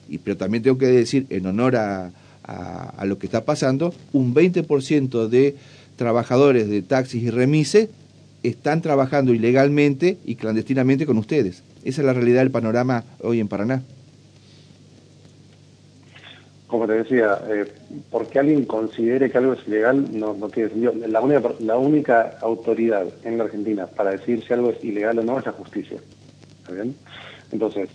Y, 0.09 0.19
pero 0.19 0.37
también 0.37 0.63
tengo 0.63 0.79
que 0.79 0.87
decir, 0.87 1.27
en 1.31 1.47
honor 1.47 1.77
a, 1.77 2.11
a, 2.43 3.05
lo 3.05 3.19
que 3.19 3.27
está 3.27 3.45
pasando, 3.45 3.95
un 4.13 4.35
20% 4.35 5.29
de 5.29 5.55
trabajadores 5.97 6.69
de 6.69 6.81
taxis 6.83 7.23
y 7.23 7.31
remises 7.31 7.91
están 8.43 8.81
trabajando 8.81 9.35
ilegalmente 9.35 10.17
y 10.25 10.37
clandestinamente 10.37 11.05
con 11.05 11.19
ustedes. 11.19 11.63
Esa 11.85 12.01
es 12.01 12.07
la 12.07 12.15
realidad 12.15 12.41
del 12.41 12.51
panorama 12.51 13.05
hoy 13.21 13.41
en 13.41 13.49
Paraná 13.49 13.83
como 16.69 16.87
te 16.87 16.93
decía, 16.93 17.39
eh, 17.49 17.65
porque 18.11 18.39
alguien 18.39 18.67
considere 18.67 19.31
que 19.31 19.39
algo 19.39 19.55
es 19.55 19.67
ilegal 19.67 20.07
no, 20.19 20.35
no 20.35 20.49
tiene 20.51 20.69
sentido. 20.69 20.93
La 21.09 21.23
única, 21.23 21.51
la 21.61 21.79
única 21.79 22.39
autoridad 22.43 23.07
en 23.25 23.39
la 23.39 23.45
Argentina 23.45 23.87
para 23.87 24.11
decir 24.11 24.45
si 24.47 24.53
algo 24.53 24.71
es 24.71 24.85
ilegal 24.85 25.19
o 25.19 25.23
no 25.23 25.39
es 25.39 25.47
la 25.47 25.53
justicia. 25.53 25.97
¿Está 26.61 26.73
bien? 26.75 26.95
Entonces, 27.53 27.89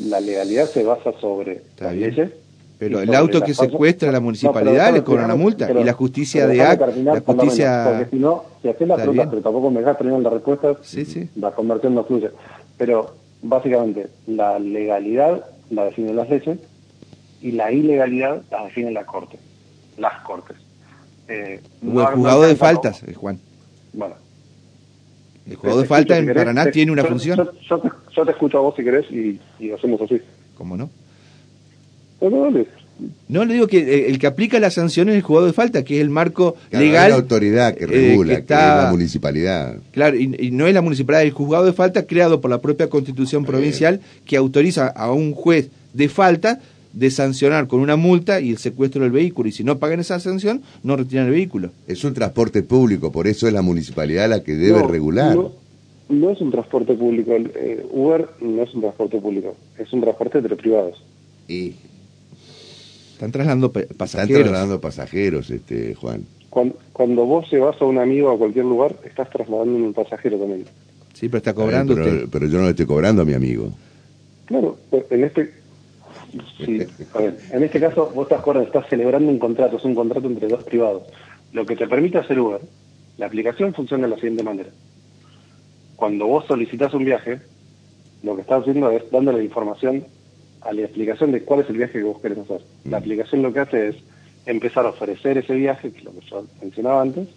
la 0.00 0.20
legalidad 0.20 0.66
se 0.66 0.82
basa 0.82 1.12
sobre 1.20 1.62
las 1.78 1.94
leyes. 1.94 2.30
Pero 2.78 3.00
el 3.00 3.14
auto 3.14 3.40
que 3.40 3.54
secuestra 3.54 4.10
la 4.10 4.20
municipalidad 4.20 4.92
le 4.92 5.04
cobra 5.04 5.24
una 5.24 5.36
multa 5.36 5.70
y 5.70 5.84
la 5.84 5.92
justicia 5.92 6.46
de 6.46 6.60
ACT, 6.60 6.96
la 6.96 7.20
justicia... 7.20 7.84
Porque 7.88 8.10
si 8.10 8.16
no, 8.16 8.44
si 8.60 8.68
haces 8.68 8.86
la 8.86 8.96
pregunta, 8.96 9.30
pero 9.30 9.42
tampoco 9.42 9.70
me 9.70 9.80
dejas 9.80 9.96
terminar 9.96 10.20
la 10.20 10.30
respuesta, 10.30 10.76
la 11.36 11.52
conversión 11.52 11.94
no 11.94 12.04
fluye. 12.04 12.30
Pero 12.76 13.14
básicamente 13.42 14.08
la 14.26 14.58
legalidad 14.58 15.46
la 15.70 15.84
definen 15.84 16.16
las 16.16 16.28
leyes 16.28 16.58
y 17.42 17.52
la 17.52 17.72
ilegalidad 17.72 18.42
la 18.50 18.64
define 18.64 18.90
la 18.90 19.04
Corte, 19.04 19.38
las 19.98 20.20
Cortes. 20.22 20.56
Eh, 21.28 21.60
el 21.82 21.90
juzgado 21.90 22.42
de 22.42 22.56
faltas, 22.56 23.02
eh, 23.02 23.14
Juan. 23.14 23.38
Bueno. 23.92 24.14
El 25.46 25.56
juzgado 25.56 25.80
de 25.80 25.86
faltas 25.86 26.18
en 26.18 26.34
Paraná 26.34 26.70
tiene 26.70 26.92
una 26.92 27.04
función. 27.04 27.50
Yo, 27.68 28.24
te, 28.24 28.30
escucho 28.30 28.58
a 28.58 28.60
vos 28.62 28.74
si 28.76 28.84
querés 28.84 29.10
y, 29.10 29.40
y 29.58 29.70
hacemos 29.70 30.00
así. 30.00 30.20
¿Cómo 30.56 30.76
no? 30.76 30.90
No, 33.28 33.44
le 33.44 33.54
digo 33.54 33.66
que 33.66 33.78
eh, 33.78 34.08
el 34.08 34.18
que 34.18 34.26
aplica 34.26 34.58
la 34.58 34.70
sanción 34.70 35.08
es 35.08 35.16
el 35.16 35.22
juzgado 35.22 35.46
de 35.46 35.52
falta, 35.52 35.84
que 35.84 35.96
es 35.96 36.00
el 36.00 36.08
marco 36.08 36.56
legal. 36.70 37.10
la 37.10 37.16
autoridad 37.16 37.74
que 37.74 37.86
regula, 37.86 38.36
que, 38.36 38.42
es 38.42 38.48
la 38.48 38.88
municipalidad. 38.90 39.76
Claro, 39.92 40.16
y, 40.16 40.50
no 40.50 40.66
es 40.66 40.72
la 40.72 40.80
municipalidad, 40.80 41.22
es 41.22 41.28
el 41.28 41.34
juzgado 41.34 41.66
de 41.66 41.72
falta 41.72 42.06
creado 42.06 42.40
por 42.40 42.50
la 42.50 42.58
propia 42.58 42.88
constitución 42.88 43.44
provincial 43.44 44.00
que 44.24 44.36
autoriza 44.36 44.86
a 44.88 45.12
un 45.12 45.34
juez 45.34 45.68
de 45.92 46.08
falta 46.08 46.60
de 46.96 47.10
sancionar 47.10 47.66
con 47.68 47.80
una 47.80 47.96
multa 47.96 48.40
y 48.40 48.50
el 48.50 48.56
secuestro 48.56 49.02
del 49.02 49.10
vehículo. 49.10 49.50
Y 49.50 49.52
si 49.52 49.62
no 49.62 49.78
pagan 49.78 50.00
esa 50.00 50.18
sanción, 50.18 50.62
no 50.82 50.96
retiran 50.96 51.26
el 51.26 51.32
vehículo. 51.32 51.70
Es 51.86 52.02
un 52.04 52.14
transporte 52.14 52.62
público, 52.62 53.12
por 53.12 53.26
eso 53.26 53.46
es 53.46 53.52
la 53.52 53.60
municipalidad 53.60 54.30
la 54.30 54.42
que 54.42 54.54
debe 54.54 54.82
regular. 54.82 55.36
No, 56.08 56.30
es 56.30 56.40
un 56.40 56.50
transporte 56.50 56.94
público. 56.94 57.32
Eh, 57.32 57.84
Uber 57.92 58.26
no 58.40 58.62
es 58.62 58.74
un 58.74 58.80
transporte 58.80 59.20
público, 59.20 59.54
es 59.76 59.92
un 59.92 60.00
transporte 60.00 60.38
entre 60.38 60.56
privados. 60.56 61.02
Y 61.46 61.74
están 63.12 63.30
trasladando 63.30 63.70
pasajeros. 63.70 63.90
Están 64.00 64.28
trasladando 64.28 64.80
pasajeros, 64.80 65.50
este 65.50 65.94
Juan. 65.96 66.24
Cuando, 66.48 66.78
cuando 66.94 67.26
vos 67.26 67.46
llevas 67.52 67.80
a 67.82 67.84
un 67.84 67.98
amigo 67.98 68.30
a 68.30 68.38
cualquier 68.38 68.64
lugar, 68.64 68.96
estás 69.04 69.28
trasladando 69.28 69.76
un 69.76 69.92
pasajero 69.92 70.38
también. 70.38 70.64
Sí, 71.12 71.28
pero 71.28 71.38
está 71.38 71.52
cobrando. 71.52 71.94
pero, 71.94 72.26
pero, 72.30 72.46
yo 72.46 72.56
no 72.56 72.64
le 72.64 72.70
estoy 72.70 72.86
cobrando 72.86 73.20
a 73.20 73.24
mi 73.26 73.34
amigo. 73.34 73.70
Claro, 74.46 74.78
en 75.10 75.24
este 75.24 75.65
Sí, 76.58 76.80
a 77.14 77.18
ver, 77.18 77.36
en 77.52 77.62
este 77.62 77.80
caso 77.80 78.10
vos 78.14 78.30
estás, 78.30 78.56
estás 78.56 78.88
celebrando 78.88 79.30
un 79.30 79.38
contrato, 79.38 79.76
es 79.76 79.84
un 79.84 79.94
contrato 79.94 80.26
entre 80.26 80.48
dos 80.48 80.64
privados. 80.64 81.02
Lo 81.52 81.64
que 81.64 81.76
te 81.76 81.86
permite 81.86 82.18
hacer 82.18 82.38
Uber, 82.38 82.60
la 83.18 83.26
aplicación 83.26 83.72
funciona 83.74 84.04
de 84.04 84.10
la 84.10 84.16
siguiente 84.16 84.42
manera. 84.42 84.70
Cuando 85.96 86.26
vos 86.26 86.44
solicitas 86.46 86.92
un 86.94 87.04
viaje, 87.04 87.40
lo 88.22 88.34
que 88.34 88.42
estás 88.42 88.62
haciendo 88.62 88.90
es 88.90 89.10
dándole 89.10 89.44
información 89.44 90.04
a 90.60 90.72
la 90.72 90.82
explicación 90.82 91.32
de 91.32 91.42
cuál 91.42 91.60
es 91.60 91.70
el 91.70 91.78
viaje 91.78 91.98
que 91.98 92.04
vos 92.04 92.20
querés 92.20 92.38
hacer. 92.38 92.60
La 92.84 92.98
mm. 92.98 93.02
aplicación 93.02 93.42
lo 93.42 93.52
que 93.52 93.60
hace 93.60 93.88
es 93.88 93.96
empezar 94.46 94.86
a 94.86 94.90
ofrecer 94.90 95.38
ese 95.38 95.54
viaje, 95.54 95.90
que 95.92 95.98
es 95.98 96.04
lo 96.04 96.12
que 96.12 96.26
yo 96.26 96.44
mencionaba 96.60 97.02
antes, 97.02 97.28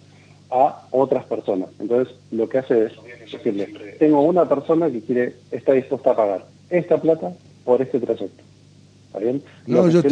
a 0.50 0.86
otras 0.90 1.24
personas. 1.24 1.70
Entonces, 1.78 2.14
lo 2.30 2.48
que 2.48 2.58
hace 2.58 2.86
es 2.86 2.92
decirle, 3.30 3.66
tengo 3.98 4.20
una 4.22 4.48
persona 4.48 4.90
que 4.90 5.00
quiere, 5.00 5.34
está 5.50 5.72
dispuesta 5.72 6.10
a 6.10 6.16
pagar 6.16 6.46
esta 6.68 7.00
plata 7.00 7.32
por 7.64 7.80
este 7.82 8.00
trayecto. 8.00 8.42
No, 9.66 9.88
yo 9.90 10.02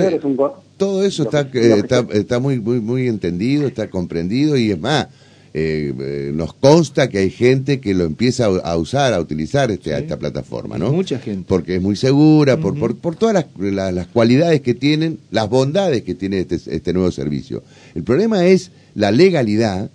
todo 0.76 1.04
eso 1.04 1.24
está, 1.24 1.42
eh, 1.52 1.78
está, 1.78 2.06
está, 2.12 2.38
muy, 2.38 2.60
muy, 2.60 2.80
muy 2.80 3.08
entendido, 3.08 3.66
está 3.66 3.90
comprendido 3.90 4.56
y 4.56 4.70
es 4.70 4.80
más, 4.80 5.08
eh, 5.54 5.92
eh, 5.98 6.30
nos 6.34 6.52
consta 6.54 7.08
que 7.08 7.18
hay 7.18 7.30
gente 7.30 7.80
que 7.80 7.94
lo 7.94 8.04
empieza 8.04 8.46
a, 8.46 8.76
usar, 8.76 9.12
a 9.12 9.20
utilizar 9.20 9.70
este, 9.70 9.96
esta 9.96 10.18
plataforma, 10.18 10.78
¿no? 10.78 10.92
Mucha 10.92 11.18
gente. 11.18 11.44
Porque 11.48 11.76
es 11.76 11.82
muy 11.82 11.96
segura, 11.96 12.58
por, 12.58 12.78
por, 12.78 12.96
por, 12.96 13.16
todas 13.16 13.46
las, 13.56 13.94
las, 13.94 14.06
cualidades 14.06 14.60
que 14.60 14.74
tienen, 14.74 15.18
las 15.30 15.48
bondades 15.48 16.02
que 16.02 16.14
tiene 16.14 16.40
este, 16.40 16.56
este 16.56 16.92
nuevo 16.92 17.10
servicio. 17.10 17.62
El 17.94 18.04
problema 18.04 18.46
es 18.46 18.70
la 18.94 19.10
legalidad 19.10 19.90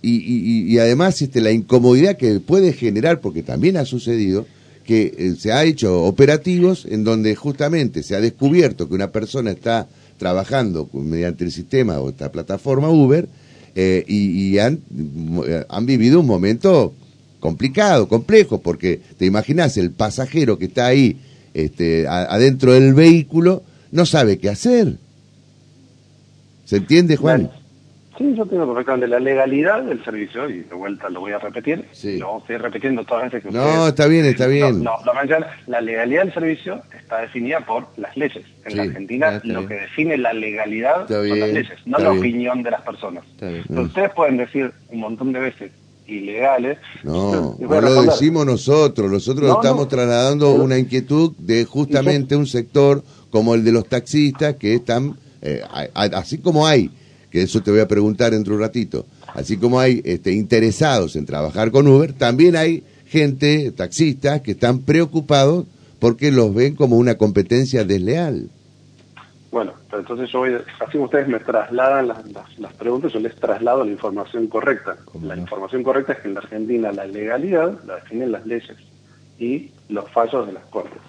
y, 0.00 0.16
y, 0.16 0.72
y 0.72 0.78
además 0.78 1.20
este, 1.20 1.40
la 1.40 1.50
incomodidad 1.50 2.16
que 2.16 2.40
puede 2.40 2.72
generar, 2.72 3.20
porque 3.20 3.42
también 3.42 3.76
ha 3.76 3.84
sucedido, 3.84 4.46
que 4.84 5.14
eh, 5.16 5.34
se 5.38 5.52
ha 5.52 5.64
hecho 5.64 6.04
operativos 6.04 6.86
en 6.88 7.04
donde 7.04 7.34
justamente 7.34 8.02
se 8.02 8.14
ha 8.14 8.20
descubierto 8.20 8.88
que 8.88 8.94
una 8.94 9.10
persona 9.10 9.50
está 9.50 9.88
trabajando 10.18 10.88
mediante 10.92 11.44
el 11.44 11.52
sistema 11.52 11.98
o 12.00 12.10
esta 12.10 12.30
plataforma 12.30 12.88
Uber 12.88 13.28
eh, 13.74 14.04
y, 14.06 14.58
han, 14.58 14.80
eh, 15.46 15.64
han 15.68 15.86
vivido 15.86 16.20
un 16.20 16.26
momento 16.26 16.94
complicado, 17.40 18.08
complejo, 18.08 18.60
porque 18.60 19.00
te 19.18 19.26
imaginas 19.26 19.76
el 19.76 19.90
pasajero 19.90 20.58
que 20.58 20.66
está 20.66 20.86
ahí 20.86 21.18
este, 21.52 22.06
adentro 22.06 22.72
del 22.72 22.94
vehículo 22.94 23.62
no 23.90 24.06
sabe 24.06 24.38
qué 24.38 24.48
hacer. 24.48 24.98
¿Se 26.64 26.76
entiende, 26.76 27.16
Juan? 27.16 27.50
Sí, 28.16 28.34
yo 28.36 28.46
tengo 28.46 28.66
perfectamente 28.66 29.08
la 29.08 29.18
legalidad 29.18 29.82
del 29.82 30.04
servicio, 30.04 30.48
y 30.48 30.60
de 30.60 30.74
vuelta 30.74 31.08
lo 31.08 31.20
voy 31.20 31.32
a 31.32 31.38
repetir, 31.38 31.84
lo 32.18 32.38
estoy 32.38 32.56
repitiendo 32.58 33.04
todas 33.04 33.24
las 33.24 33.32
veces 33.32 33.50
que 33.50 33.56
No, 33.56 33.88
está 33.88 34.06
bien, 34.06 34.24
está 34.26 34.46
bien. 34.46 34.84
No, 34.84 34.92
la 35.66 35.80
legalidad 35.80 36.22
del 36.24 36.34
servicio 36.34 36.82
está 36.96 37.22
definida 37.22 37.60
por 37.60 37.88
las 37.96 38.16
leyes. 38.16 38.44
En 38.64 38.76
la 38.76 38.82
Argentina 38.84 39.40
lo 39.44 39.66
que 39.66 39.74
define 39.74 40.16
la 40.16 40.32
legalidad 40.32 41.08
son 41.08 41.40
las 41.40 41.48
leyes, 41.50 41.78
no 41.86 41.98
la 41.98 42.12
opinión 42.12 42.62
de 42.62 42.70
las 42.70 42.82
personas. 42.82 43.24
ustedes 43.68 44.10
pueden 44.14 44.36
decir 44.36 44.72
un 44.90 45.00
montón 45.00 45.32
de 45.32 45.40
veces 45.40 45.72
ilegales. 46.06 46.78
No, 47.02 47.56
no 47.58 47.80
lo 47.80 48.02
decimos 48.02 48.46
nosotros, 48.46 49.10
nosotros 49.10 49.50
estamos 49.50 49.88
trasladando 49.88 50.52
una 50.52 50.78
inquietud 50.78 51.32
de 51.38 51.64
justamente 51.64 52.36
un 52.36 52.46
sector 52.46 53.02
como 53.30 53.54
el 53.54 53.64
de 53.64 53.72
los 53.72 53.88
taxistas 53.88 54.54
que 54.56 54.74
están, 54.74 55.16
eh, 55.42 55.62
así 55.94 56.38
como 56.38 56.66
hay 56.66 56.90
que 57.34 57.42
eso 57.42 57.64
te 57.64 57.72
voy 57.72 57.80
a 57.80 57.88
preguntar 57.88 58.30
dentro 58.30 58.52
de 58.52 58.58
un 58.58 58.62
ratito. 58.62 59.06
Así 59.34 59.56
como 59.56 59.80
hay 59.80 60.00
este, 60.04 60.30
interesados 60.30 61.16
en 61.16 61.26
trabajar 61.26 61.72
con 61.72 61.88
Uber, 61.88 62.12
también 62.12 62.54
hay 62.54 62.84
gente, 63.08 63.72
taxistas, 63.72 64.40
que 64.40 64.52
están 64.52 64.82
preocupados 64.82 65.66
porque 65.98 66.30
los 66.30 66.54
ven 66.54 66.76
como 66.76 66.96
una 66.96 67.16
competencia 67.16 67.82
desleal. 67.82 68.50
Bueno, 69.50 69.72
entonces 69.92 70.30
yo 70.30 70.38
voy, 70.38 70.52
así 70.78 70.96
ustedes 70.96 71.26
me 71.26 71.40
trasladan 71.40 72.06
las, 72.06 72.18
las, 72.56 72.72
preguntas, 72.74 73.12
yo 73.12 73.18
les 73.18 73.34
traslado 73.34 73.84
la 73.84 73.90
información 73.90 74.46
correcta. 74.46 74.96
La 75.20 75.36
información 75.36 75.82
correcta 75.82 76.12
es 76.12 76.20
que 76.20 76.28
en 76.28 76.34
la 76.34 76.40
Argentina 76.40 76.92
la 76.92 77.04
legalidad 77.04 77.82
la 77.84 77.96
definen 77.96 78.30
las 78.30 78.46
leyes 78.46 78.76
y 79.40 79.72
los 79.88 80.08
fallos 80.12 80.46
de 80.46 80.52
las 80.52 80.64
cortes. 80.66 81.02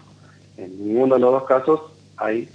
En 0.58 0.88
ninguno 0.88 1.16
de 1.16 1.22
los 1.22 1.34
dos 1.34 1.44
casos 1.44 1.82
hay 2.18 2.50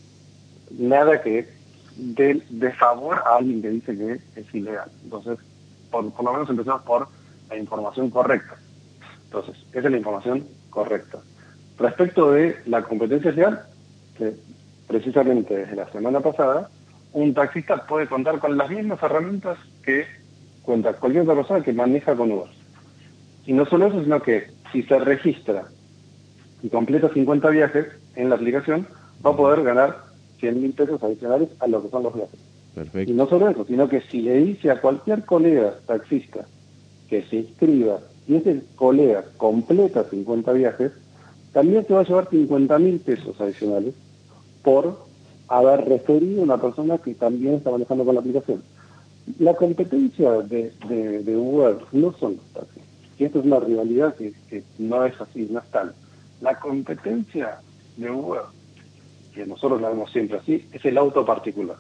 nada 0.77 1.23
que 1.23 1.60
de, 2.01 2.43
de 2.49 2.73
favor 2.73 3.19
a 3.27 3.37
alguien 3.37 3.63
que 3.63 3.71
dice 3.71 3.97
que 3.97 4.41
es 4.41 4.55
ilegal. 4.55 4.91
Entonces, 5.05 5.39
por, 5.91 6.05
lo 6.05 6.33
menos 6.33 6.49
empezamos 6.49 6.83
por 6.83 7.09
la 7.49 7.57
información 7.57 8.11
correcta. 8.11 8.57
Entonces, 9.25 9.57
esa 9.73 9.87
es 9.87 9.91
la 9.91 9.97
información 9.99 10.47
correcta. 10.71 11.19
Respecto 11.79 12.33
de 12.33 12.57
la 12.67 12.83
competencia 12.83 13.33
legal, 13.33 13.63
que 14.17 14.35
precisamente 14.87 15.57
desde 15.57 15.77
la 15.77 15.91
semana 15.93 16.21
pasada 16.21 16.69
un 17.13 17.35
taxista 17.35 17.87
puede 17.87 18.07
contar 18.07 18.39
con 18.39 18.57
las 18.57 18.71
mismas 18.71 19.03
herramientas 19.03 19.59
que 19.83 20.07
cuenta 20.63 20.93
cualquier 20.95 21.23
otra 21.23 21.37
persona 21.37 21.65
que 21.65 21.73
maneja 21.73 22.15
con 22.15 22.31
Uber. 22.31 22.51
Y 23.47 23.53
no 23.53 23.67
solo 23.67 23.87
eso, 23.87 24.03
sino 24.03 24.21
que 24.21 24.51
si 24.73 24.83
se 24.83 24.99
registra 24.99 25.65
y 26.63 26.69
completa 26.69 27.09
50 27.13 27.49
viajes 27.51 27.87
en 28.15 28.29
la 28.29 28.37
aplicación, 28.37 28.87
va 29.25 29.31
a 29.31 29.37
poder 29.37 29.63
ganar 29.63 30.10
100 30.41 30.61
mil 30.61 30.73
pesos 30.73 31.03
adicionales 31.03 31.49
a 31.61 31.67
lo 31.67 31.83
que 31.83 31.91
son 31.91 32.03
los 32.03 32.15
viajes. 32.15 32.41
Y 33.09 33.13
no 33.13 33.29
solo 33.29 33.49
eso, 33.49 33.65
sino 33.65 33.89
que 33.89 34.01
si 34.01 34.23
le 34.23 34.37
dice 34.39 34.71
a 34.71 34.81
cualquier 34.81 35.25
colega 35.25 35.75
taxista 35.87 36.47
que 37.09 37.23
se 37.25 37.37
inscriba 37.37 37.99
y 38.29 38.37
ese 38.37 38.63
colega 38.77 39.25
completa 39.37 40.05
50 40.05 40.53
viajes, 40.53 40.93
también 41.53 41.85
se 41.87 41.95
va 41.95 42.01
a 42.01 42.05
llevar 42.05 42.29
50 42.31 42.79
mil 42.79 43.01
pesos 43.01 43.41
adicionales 43.41 43.95
por 44.63 44.99
haber 45.49 45.89
referido 45.89 46.43
a 46.43 46.45
una 46.45 46.61
persona 46.61 46.99
que 46.99 47.15
también 47.15 47.55
está 47.55 47.71
manejando 47.71 48.05
con 48.05 48.15
la 48.15 48.21
aplicación. 48.21 48.63
La 49.39 49.55
competencia 49.55 50.31
de, 50.43 50.73
de, 50.89 51.37
Uber 51.37 51.77
no 51.93 52.13
son 52.13 52.37
los 52.37 52.45
taxis. 52.53 52.83
Y 53.19 53.25
esto 53.25 53.41
es 53.41 53.45
una 53.47 53.61
rivalidad 53.61 54.15
que, 54.15 54.33
que 54.49 54.63
no 54.79 55.05
es 55.05 55.21
así, 55.21 55.49
no 55.51 55.59
es 55.59 55.71
tal. 55.71 55.93
La 56.41 56.59
competencia 56.59 57.59
de 57.97 58.11
Uber, 58.11 58.43
que 59.35 59.47
nosotros 59.47 59.81
la 59.81 59.89
vemos 59.89 60.11
siempre 60.11 60.39
así, 60.39 60.67
es 60.73 60.85
el 60.85 60.99
auto 60.99 61.25
particular. 61.25 61.77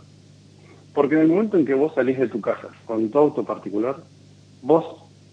Porque 0.94 1.14
en 1.14 1.22
el 1.22 1.28
momento 1.28 1.56
en 1.56 1.64
que 1.64 1.74
vos 1.74 1.94
salís 1.94 2.18
de 2.18 2.28
tu 2.28 2.40
casa 2.40 2.68
con 2.86 3.10
tu 3.10 3.18
auto 3.18 3.44
particular, 3.44 3.96
vos 4.62 4.84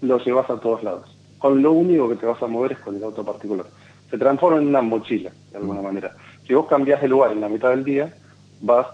lo 0.01 0.19
llevas 0.19 0.50
a 0.50 0.59
todos 0.59 0.83
lados. 0.83 1.17
Con 1.39 1.62
lo 1.62 1.71
único 1.71 2.09
que 2.09 2.15
te 2.15 2.25
vas 2.25 2.41
a 2.41 2.47
mover 2.47 2.74
es 2.74 2.79
con 2.79 2.95
el 2.95 3.03
auto 3.03 3.24
particular. 3.24 3.65
Se 4.09 4.17
transforma 4.17 4.62
en 4.62 4.67
una 4.67 4.81
mochila, 4.81 5.31
de 5.51 5.57
alguna 5.57 5.81
manera. 5.81 6.15
Si 6.45 6.53
vos 6.53 6.67
cambiás 6.67 7.01
de 7.01 7.07
lugar 7.07 7.31
en 7.31 7.41
la 7.41 7.50
mitad 7.50 7.69
del 7.69 7.83
día, 7.83 8.13
vas 8.62 8.88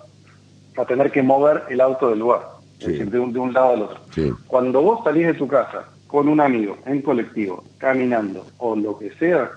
a 0.77 0.85
tener 0.85 1.11
que 1.11 1.21
mover 1.21 1.63
el 1.69 1.81
auto 1.81 2.09
del 2.09 2.19
lugar, 2.19 2.41
es 2.79 2.87
decir, 2.87 3.09
de 3.09 3.19
un, 3.19 3.31
de 3.31 3.39
un, 3.39 3.53
lado 3.53 3.73
al 3.73 3.81
otro. 3.83 3.99
Cuando 4.47 4.81
vos 4.81 5.03
salís 5.03 5.27
de 5.27 5.33
tu 5.35 5.47
casa 5.47 5.85
con 6.07 6.27
un 6.27 6.41
amigo, 6.41 6.77
en 6.85 7.01
colectivo, 7.01 7.63
caminando 7.77 8.45
o 8.57 8.75
lo 8.75 8.97
que 8.97 9.11
sea, 9.13 9.51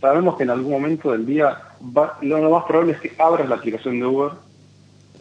sabemos 0.00 0.36
que 0.36 0.42
en 0.42 0.50
algún 0.50 0.72
momento 0.72 1.12
del 1.12 1.24
día 1.24 1.69
lo 2.22 2.50
más 2.50 2.64
probable 2.64 2.92
es 2.92 3.00
que 3.00 3.12
abras 3.18 3.48
la 3.48 3.56
aplicación 3.56 3.98
de 3.98 4.06
Uber 4.06 4.32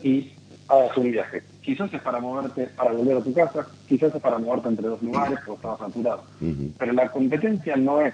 y 0.04 0.34
hagas 0.68 0.98
un 0.98 1.12
viaje. 1.12 1.44
Quizás 1.62 1.94
es 1.94 2.02
para 2.02 2.20
moverte, 2.20 2.68
para 2.76 2.92
volver 2.92 3.18
a 3.18 3.22
tu 3.22 3.34
casa, 3.34 3.68
quizás 3.88 4.14
es 4.14 4.22
para 4.22 4.38
moverte 4.38 4.70
entre 4.70 4.88
dos 4.88 5.02
lugares 5.02 5.40
o 5.48 5.54
estabas 5.54 5.80
saturado. 5.80 6.24
Pero 6.78 6.94
la 6.94 7.12
competencia 7.12 7.76
no 7.76 8.02
es 8.02 8.14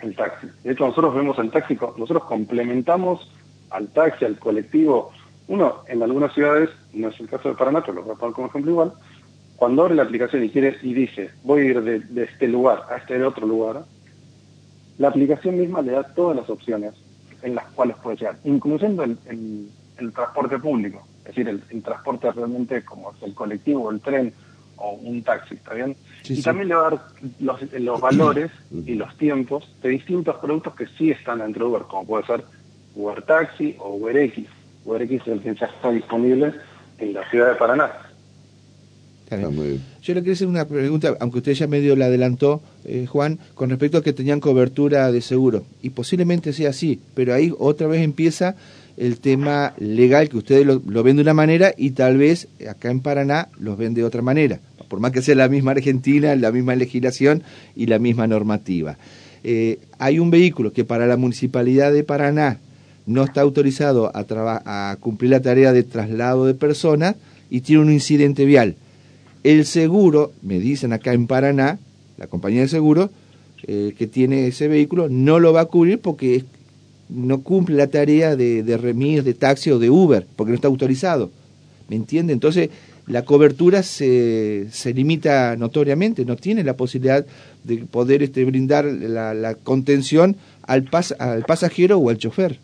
el 0.00 0.14
taxi. 0.14 0.48
De 0.64 0.72
hecho, 0.72 0.86
nosotros 0.86 1.14
vemos 1.14 1.38
el 1.38 1.50
taxi, 1.50 1.78
nosotros 1.96 2.24
complementamos 2.24 3.30
al 3.70 3.88
taxi, 3.88 4.24
al 4.24 4.38
colectivo. 4.38 5.12
Uno, 5.48 5.82
en 5.88 6.02
algunas 6.02 6.32
ciudades, 6.32 6.70
no 6.92 7.08
es 7.08 7.20
el 7.20 7.28
caso 7.28 7.48
de 7.48 7.54
Paraná, 7.54 7.80
pero 7.80 7.94
lo 7.94 8.02
voy 8.02 8.12
a 8.14 8.18
poner 8.18 8.34
como 8.34 8.48
ejemplo 8.48 8.70
igual, 8.70 8.92
cuando 9.56 9.82
abre 9.82 9.94
la 9.94 10.04
aplicación 10.04 10.42
y 10.44 10.50
quiere 10.50 10.76
y 10.82 10.94
dice, 10.94 11.30
voy 11.42 11.60
a 11.60 11.64
ir 11.64 11.82
de, 11.82 12.24
este 12.24 12.48
lugar 12.48 12.84
a 12.90 12.96
este 12.96 13.22
otro 13.22 13.46
lugar, 13.46 13.84
la 14.96 15.08
aplicación 15.08 15.58
misma 15.58 15.82
le 15.82 15.92
da 15.92 16.02
todas 16.14 16.36
las 16.36 16.48
opciones 16.48 16.94
en 17.42 17.54
las 17.54 17.66
cuales 17.66 17.96
puede 18.02 18.16
llegar, 18.16 18.36
incluyendo 18.44 19.04
el, 19.04 19.68
transporte 20.14 20.58
público, 20.58 21.06
es 21.20 21.34
decir, 21.34 21.48
el, 21.48 21.82
transporte 21.82 22.32
realmente 22.32 22.82
como 22.84 23.12
el 23.22 23.34
colectivo, 23.34 23.90
el 23.90 24.00
tren 24.00 24.32
o 24.76 24.92
un 24.92 25.22
taxi, 25.22 25.56
¿está 25.56 25.74
bien? 25.74 25.94
y 26.24 26.40
también 26.42 26.68
le 26.68 26.74
va 26.74 26.86
a 26.86 26.90
dar 26.90 27.00
los, 27.38 27.72
los 27.72 28.00
valores 28.00 28.50
y 28.72 28.94
los 28.94 29.14
tiempos 29.18 29.70
de 29.82 29.90
distintos 29.90 30.36
productos 30.36 30.74
que 30.74 30.86
sí 30.86 31.10
están 31.10 31.40
dentro 31.40 31.66
de 31.66 31.70
Uber, 31.72 31.82
como 31.82 32.06
puede 32.06 32.26
ser 32.26 32.44
Uber 32.94 33.22
Taxi 33.22 33.76
o 33.78 33.94
UberX. 33.94 34.38
UberX 34.84 35.12
es 35.12 35.28
el 35.28 35.40
que 35.40 35.54
ya 35.54 35.66
está 35.66 35.90
disponible 35.90 36.54
en 36.98 37.12
la 37.12 37.28
ciudad 37.30 37.48
de 37.50 37.54
Paraná. 37.56 38.09
Yo 40.02 40.14
le 40.14 40.20
quería 40.20 40.32
hacer 40.32 40.48
una 40.48 40.66
pregunta, 40.66 41.16
aunque 41.20 41.38
usted 41.38 41.52
ya 41.52 41.66
medio 41.66 41.94
la 41.94 42.06
adelantó, 42.06 42.60
eh, 42.84 43.06
Juan, 43.06 43.38
con 43.54 43.70
respecto 43.70 43.98
a 43.98 44.02
que 44.02 44.12
tenían 44.12 44.40
cobertura 44.40 45.12
de 45.12 45.20
seguro. 45.20 45.64
Y 45.82 45.90
posiblemente 45.90 46.52
sea 46.52 46.70
así, 46.70 47.00
pero 47.14 47.32
ahí 47.34 47.52
otra 47.58 47.86
vez 47.86 48.02
empieza 48.02 48.56
el 48.96 49.18
tema 49.18 49.72
legal, 49.78 50.28
que 50.28 50.36
ustedes 50.36 50.66
lo, 50.66 51.02
ven 51.02 51.16
de 51.16 51.22
una 51.22 51.34
manera 51.34 51.72
y 51.76 51.92
tal 51.92 52.18
vez 52.18 52.48
acá 52.68 52.90
en 52.90 53.00
Paraná 53.00 53.48
los 53.58 53.78
ven 53.78 53.94
de 53.94 54.04
otra 54.04 54.20
manera, 54.20 54.60
por 54.88 55.00
más 55.00 55.12
que 55.12 55.22
sea 55.22 55.34
la 55.34 55.48
misma 55.48 55.70
Argentina, 55.70 56.34
la 56.34 56.52
misma 56.52 56.74
legislación 56.74 57.42
y 57.76 57.86
la 57.86 57.98
misma 57.98 58.26
normativa. 58.26 58.98
Eh, 59.42 59.78
hay 59.98 60.18
un 60.18 60.30
vehículo 60.30 60.72
que 60.72 60.84
para 60.84 61.06
la 61.06 61.16
municipalidad 61.16 61.92
de 61.92 62.04
Paraná 62.04 62.58
no 63.06 63.24
está 63.24 63.40
autorizado 63.40 64.10
a, 64.14 64.26
a 64.90 64.96
cumplir 64.96 65.30
la 65.30 65.40
tarea 65.40 65.72
de 65.72 65.82
traslado 65.82 66.44
de 66.44 66.54
personas 66.54 67.16
y 67.48 67.62
tiene 67.62 67.82
un 67.82 67.92
incidente 67.92 68.44
vial. 68.44 68.76
El 69.42 69.64
seguro, 69.64 70.32
me 70.42 70.58
dicen 70.58 70.92
acá 70.92 71.12
en 71.12 71.26
Paraná, 71.26 71.78
la 72.18 72.26
compañía 72.26 72.60
de 72.60 72.68
seguro 72.68 73.10
eh, 73.66 73.94
que 73.96 74.06
tiene 74.06 74.46
ese 74.46 74.68
vehículo 74.68 75.08
no 75.08 75.38
lo 75.38 75.52
va 75.52 75.62
a 75.62 75.66
cubrir 75.66 75.98
porque 75.98 76.44
no 77.08 77.42
cumple 77.42 77.76
la 77.76 77.88
tarea 77.88 78.36
de, 78.36 78.62
de 78.62 78.76
remis, 78.76 79.24
de 79.24 79.34
taxi 79.34 79.70
o 79.70 79.78
de 79.78 79.90
Uber, 79.90 80.26
porque 80.36 80.50
no 80.50 80.54
está 80.54 80.68
autorizado. 80.68 81.30
¿Me 81.88 81.96
entiende? 81.96 82.32
Entonces, 82.32 82.70
la 83.06 83.24
cobertura 83.24 83.82
se, 83.82 84.68
se 84.70 84.94
limita 84.94 85.56
notoriamente, 85.56 86.24
no 86.24 86.36
tiene 86.36 86.62
la 86.62 86.76
posibilidad 86.76 87.26
de 87.64 87.78
poder 87.78 88.22
este, 88.22 88.44
brindar 88.44 88.84
la, 88.84 89.54
contención 89.56 90.36
al, 90.62 90.88
al 91.18 91.44
pasajero 91.44 91.98
o 91.98 92.10
al 92.10 92.18
chofer. 92.18 92.58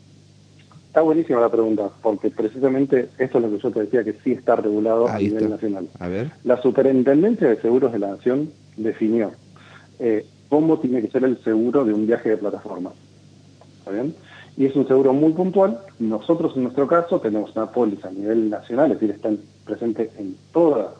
Está 0.96 1.04
buenísima 1.04 1.42
la 1.42 1.50
pregunta, 1.50 1.90
porque 2.00 2.30
precisamente 2.30 3.10
esto 3.18 3.36
es 3.36 3.44
lo 3.44 3.50
que 3.50 3.58
yo 3.58 3.70
te 3.70 3.80
decía, 3.80 4.02
que 4.02 4.14
sí 4.24 4.32
está 4.32 4.56
regulado 4.56 5.06
a 5.06 5.18
nivel 5.18 5.50
nacional. 5.50 5.88
A 5.98 6.08
ver. 6.08 6.32
La 6.42 6.56
Superintendencia 6.62 7.50
de 7.50 7.60
Seguros 7.60 7.92
de 7.92 7.98
la 7.98 8.12
Nación 8.12 8.50
definió 8.78 9.32
eh, 9.98 10.24
cómo 10.48 10.78
tiene 10.78 11.02
que 11.02 11.10
ser 11.10 11.24
el 11.24 11.36
seguro 11.44 11.84
de 11.84 11.92
un 11.92 12.06
viaje 12.06 12.30
de 12.30 12.38
plataforma. 12.38 12.92
¿Está 13.80 13.90
bien? 13.90 14.14
Y 14.56 14.64
es 14.64 14.74
un 14.74 14.88
seguro 14.88 15.12
muy 15.12 15.34
puntual. 15.34 15.80
Nosotros, 15.98 16.54
en 16.56 16.62
nuestro 16.62 16.86
caso, 16.86 17.20
tenemos 17.20 17.54
una 17.54 17.70
póliza 17.70 18.08
a 18.08 18.12
nivel 18.12 18.48
nacional, 18.48 18.90
es 18.92 18.98
decir, 18.98 19.14
está 19.14 19.28
presente 19.66 20.10
en 20.18 20.34
todas, 20.50 20.94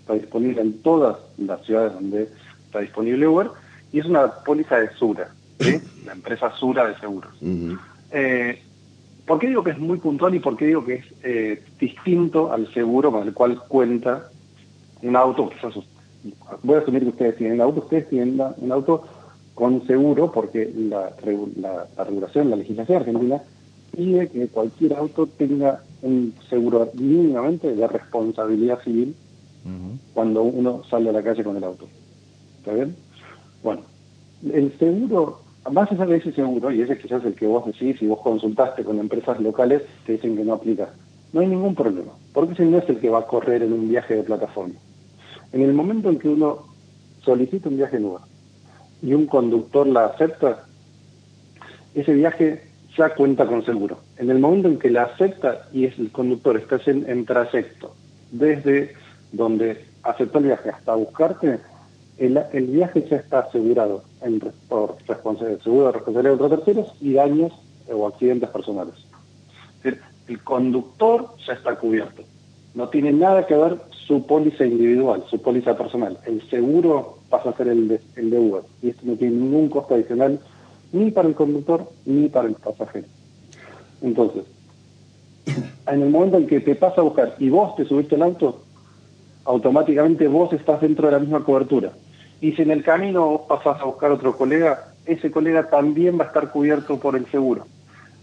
está 0.00 0.12
disponible 0.12 0.60
en 0.60 0.74
todas 0.82 1.16
las 1.38 1.64
ciudades 1.64 1.94
donde 1.94 2.28
está 2.66 2.80
disponible 2.80 3.26
Uber, 3.26 3.48
y 3.94 4.00
es 4.00 4.04
una 4.04 4.30
póliza 4.44 4.78
de 4.78 4.90
Sura, 4.90 5.30
¿sí? 5.58 5.80
la 6.04 6.12
empresa 6.12 6.52
Sura 6.54 6.86
de 6.86 6.98
seguros. 6.98 7.32
¿Por 9.28 9.38
qué 9.38 9.48
digo 9.48 9.62
que 9.62 9.72
es 9.72 9.78
muy 9.78 9.98
puntual 9.98 10.34
y 10.34 10.38
por 10.38 10.56
qué 10.56 10.66
digo 10.66 10.86
que 10.86 10.94
es 10.94 11.04
eh, 11.22 11.62
distinto 11.78 12.50
al 12.50 12.72
seguro 12.72 13.12
con 13.12 13.28
el 13.28 13.34
cual 13.34 13.60
cuenta 13.68 14.30
un 15.02 15.14
auto? 15.14 15.50
Voy 16.62 16.76
a 16.76 16.78
asumir 16.78 17.02
que 17.02 17.10
ustedes 17.10 17.36
tienen 17.36 17.56
un 17.56 17.60
auto, 17.60 17.80
ustedes 17.80 18.08
tienen 18.08 18.40
un 18.56 18.72
auto 18.72 19.04
con 19.52 19.86
seguro 19.86 20.32
porque 20.32 20.72
la, 20.74 21.10
regulación, 21.22 22.48
la 22.48 22.56
legislación 22.56 22.98
argentina 23.00 23.42
pide 23.94 24.28
que 24.28 24.48
cualquier 24.48 24.94
auto 24.94 25.26
tenga 25.26 25.82
un 26.00 26.32
seguro 26.48 26.88
mínimamente 26.94 27.74
de 27.74 27.86
responsabilidad 27.86 28.82
civil 28.82 29.14
cuando 30.14 30.42
uno 30.42 30.84
sale 30.88 31.10
a 31.10 31.12
la 31.12 31.22
calle 31.22 31.44
con 31.44 31.56
el 31.56 31.64
auto. 31.64 31.86
¿Está 32.60 32.72
bien? 32.72 32.96
Bueno, 33.62 33.82
el 34.50 34.72
seguro 34.78 35.40
más 35.70 35.90
allá 35.92 36.06
de 36.06 36.16
ese 36.16 36.32
seguro, 36.32 36.70
y 36.70 36.82
ese 36.82 36.98
quizás 36.98 37.24
el 37.24 37.34
que 37.34 37.46
vos 37.46 37.66
decís, 37.66 37.98
si 37.98 38.06
vos 38.06 38.20
consultaste 38.20 38.84
con 38.84 38.98
empresas 38.98 39.40
locales, 39.40 39.82
te 40.06 40.12
dicen 40.12 40.36
que 40.36 40.44
no 40.44 40.54
aplica. 40.54 40.90
No 41.32 41.40
hay 41.40 41.46
ningún 41.46 41.74
problema, 41.74 42.12
porque 42.32 42.54
ese 42.54 42.64
no 42.64 42.78
es 42.78 42.88
el 42.88 42.98
que 42.98 43.10
va 43.10 43.20
a 43.20 43.26
correr 43.26 43.62
en 43.62 43.72
un 43.72 43.88
viaje 43.88 44.16
de 44.16 44.22
plataforma. 44.22 44.74
En 45.52 45.62
el 45.62 45.72
momento 45.72 46.08
en 46.08 46.18
que 46.18 46.28
uno 46.28 46.58
solicita 47.22 47.68
un 47.68 47.76
viaje 47.76 48.00
nuevo 48.00 48.20
y 49.02 49.12
un 49.12 49.26
conductor 49.26 49.86
la 49.86 50.06
acepta, 50.06 50.64
ese 51.94 52.12
viaje 52.14 52.62
ya 52.96 53.14
cuenta 53.14 53.46
con 53.46 53.64
seguro. 53.64 53.98
En 54.16 54.30
el 54.30 54.38
momento 54.38 54.68
en 54.68 54.78
que 54.78 54.90
la 54.90 55.04
acepta 55.04 55.68
y 55.72 55.84
es 55.84 55.98
el 55.98 56.10
conductor 56.10 56.56
está 56.56 56.78
en, 56.90 57.08
en 57.08 57.24
trayecto 57.24 57.94
desde 58.30 58.94
donde 59.32 59.84
aceptó 60.02 60.38
el 60.38 60.46
viaje 60.46 60.70
hasta 60.70 60.94
buscarte, 60.94 61.60
el, 62.18 62.66
viaje 62.66 63.06
ya 63.08 63.16
está 63.16 63.40
asegurado 63.40 64.02
en, 64.22 64.40
por 64.68 64.96
responsabilidad, 65.06 65.62
seguro 65.62 65.86
de 65.86 65.92
responsabilidad 65.92 66.34
otros 66.34 66.64
terceros 66.64 66.94
y 67.00 67.12
daños 67.14 67.52
o 67.92 68.06
accidentes 68.06 68.48
personales. 68.50 68.94
el 69.84 70.42
conductor 70.42 71.28
ya 71.46 71.54
está 71.54 71.76
cubierto. 71.76 72.22
No 72.74 72.88
tiene 72.88 73.12
nada 73.12 73.46
que 73.46 73.56
ver 73.56 73.78
su 73.90 74.26
póliza 74.26 74.66
individual, 74.66 75.24
su 75.30 75.40
póliza 75.40 75.76
personal. 75.76 76.18
El 76.26 76.42
seguro 76.50 77.18
pasa 77.30 77.50
a 77.50 77.56
ser 77.56 77.68
el 77.68 77.88
de 77.88 78.38
Uber 78.38 78.62
y 78.82 78.90
esto 78.90 79.02
no 79.04 79.14
tiene 79.14 79.36
ningún 79.36 79.68
costo 79.68 79.94
adicional 79.94 80.38
ni 80.92 81.10
para 81.10 81.28
el 81.28 81.34
conductor 81.34 81.88
ni 82.04 82.28
para 82.28 82.48
el 82.48 82.54
pasajero. 82.54 83.06
Entonces, 84.02 84.44
en 85.86 86.02
el 86.02 86.10
momento 86.10 86.36
en 86.36 86.46
que 86.46 86.60
te 86.60 86.74
pasa 86.74 87.00
a 87.00 87.04
buscar 87.04 87.34
y 87.38 87.48
vos 87.48 87.74
te 87.76 87.84
subiste 87.84 88.14
al 88.14 88.22
auto, 88.22 88.62
automáticamente 89.44 90.28
vos 90.28 90.52
estás 90.52 90.80
dentro 90.80 91.06
de 91.06 91.12
la 91.12 91.18
misma 91.18 91.44
cobertura. 91.44 91.92
Y 92.40 92.52
si 92.52 92.62
en 92.62 92.70
el 92.70 92.84
camino 92.84 93.26
vos 93.26 93.42
pasás 93.48 93.80
a 93.80 93.84
buscar 93.84 94.10
otro 94.12 94.36
colega, 94.36 94.92
ese 95.06 95.30
colega 95.30 95.68
también 95.68 96.18
va 96.18 96.24
a 96.24 96.26
estar 96.28 96.50
cubierto 96.50 96.98
por 96.98 97.16
el 97.16 97.26
seguro. 97.30 97.66